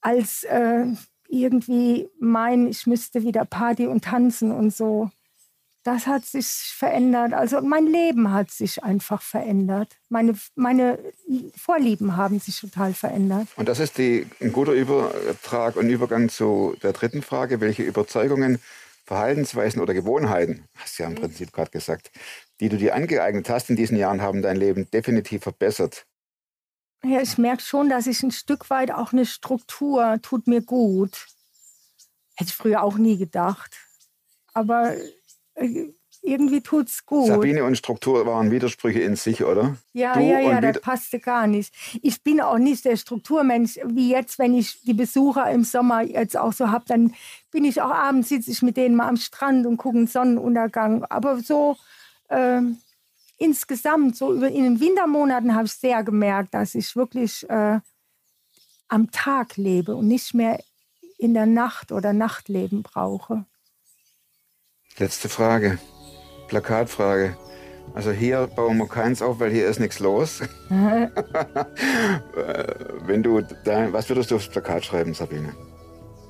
[0.00, 0.86] als äh,
[1.28, 5.10] irgendwie meinen, ich müsste wieder Party und tanzen und so.
[5.88, 7.32] Das hat sich verändert.
[7.32, 9.96] Also mein Leben hat sich einfach verändert.
[10.10, 10.98] Meine, meine
[11.56, 13.48] Vorlieben haben sich total verändert.
[13.56, 17.62] Und das ist die, ein guter Übertrag und Übergang zu der dritten Frage.
[17.62, 18.58] Welche Überzeugungen,
[19.06, 22.10] Verhaltensweisen oder Gewohnheiten, hast du ja im Prinzip gerade gesagt,
[22.60, 26.04] die du dir angeeignet hast in diesen Jahren, haben dein Leben definitiv verbessert?
[27.02, 31.28] Ja, ich merke schon, dass ich ein Stück weit auch eine Struktur tut mir gut.
[32.36, 33.74] Hätte ich früher auch nie gedacht.
[34.52, 34.94] Aber
[36.22, 37.26] irgendwie tut's gut.
[37.26, 39.76] Sabine und Struktur waren Widersprüche in sich, oder?
[39.92, 41.72] Ja, Du ja, ja, das passte gar nicht.
[42.02, 46.36] Ich bin auch nicht der Strukturmensch, wie jetzt, wenn ich die Besucher im Sommer jetzt
[46.36, 47.14] auch so habe, dann
[47.50, 51.04] bin ich auch abends, sitze ich mit denen mal am Strand und gucke einen Sonnenuntergang.
[51.04, 51.76] Aber so
[52.28, 52.78] ähm,
[53.38, 57.80] insgesamt, so über, in den Wintermonaten habe ich sehr gemerkt, dass ich wirklich äh,
[58.88, 60.60] am Tag lebe und nicht mehr
[61.18, 63.44] in der Nacht oder Nachtleben brauche.
[64.98, 65.78] Letzte Frage.
[66.48, 67.36] Plakatfrage.
[67.94, 70.40] Also hier bauen wir keins auf, weil hier ist nichts los.
[70.70, 71.08] Äh,
[73.06, 75.52] Wenn du dein, was würdest du aufs Plakat schreiben, Sabine?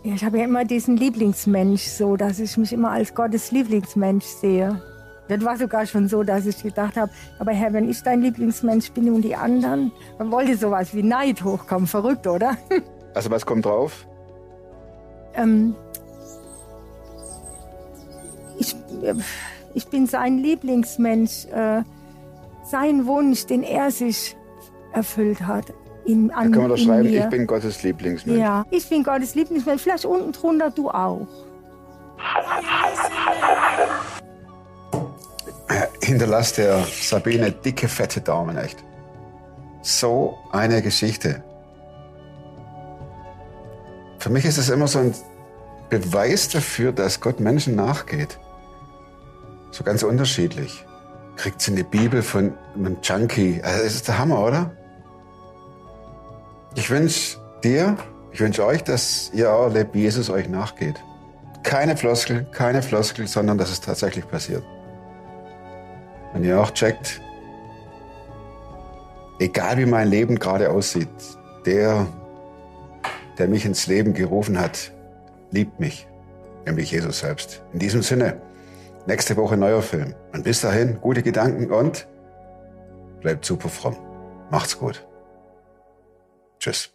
[0.05, 4.25] Ja, ich habe ja immer diesen Lieblingsmensch, so dass ich mich immer als Gottes Lieblingsmensch
[4.25, 4.81] sehe.
[5.29, 8.91] Das war sogar schon so, dass ich gedacht habe, aber Herr, wenn ich dein Lieblingsmensch
[8.93, 11.87] bin und die anderen, dann wollte sowas wie Neid hochkommen.
[11.87, 12.57] Verrückt, oder?
[13.15, 14.07] Also was kommt drauf?
[15.35, 15.75] ähm,
[19.75, 21.47] ich, bin sein Lieblingsmensch.
[21.47, 21.83] Äh,
[22.71, 24.37] sein Wunsch, den er sich
[24.93, 25.73] erfüllt hat.
[26.05, 27.25] In, Da an, kann man doch schreiben, mir.
[27.25, 28.39] ich bin Gottes Lieblingsmensch.
[28.39, 29.83] Ja, ich bin Gottes Lieblingsmensch.
[29.83, 31.27] Vielleicht unten drunter du auch.
[36.03, 38.83] Hinterlasst der Sabine dicke, fette Daumen, echt.
[39.83, 41.43] So eine Geschichte.
[44.19, 45.15] Für mich ist es immer so ein
[45.91, 48.39] Beweis dafür, dass Gott Menschen nachgeht.
[49.71, 50.85] So ganz unterschiedlich.
[51.37, 53.61] Kriegt sie eine Bibel von einem Junkie.
[53.63, 54.71] Also das ist der Hammer, oder?
[56.75, 57.97] Ich wünsche dir,
[58.33, 60.97] ich wünsche euch, dass ihr auch erlebt, wie Jesus euch nachgeht.
[61.63, 64.63] Keine Floskel, keine Floskel, sondern dass es tatsächlich passiert.
[66.33, 67.21] Wenn ihr auch checkt,
[69.39, 71.09] egal wie mein Leben gerade aussieht,
[71.67, 72.07] der,
[73.39, 74.93] der mich ins Leben gerufen hat,
[75.51, 76.07] liebt mich,
[76.67, 77.63] nämlich Jesus selbst.
[77.73, 78.41] In diesem Sinne,
[79.09, 80.15] nächste Woche neuer Film.
[80.33, 82.07] Und bis dahin, gute Gedanken und
[83.21, 83.97] bleibt super fromm.
[84.51, 85.07] Macht's gut.
[86.61, 86.93] Tschüss.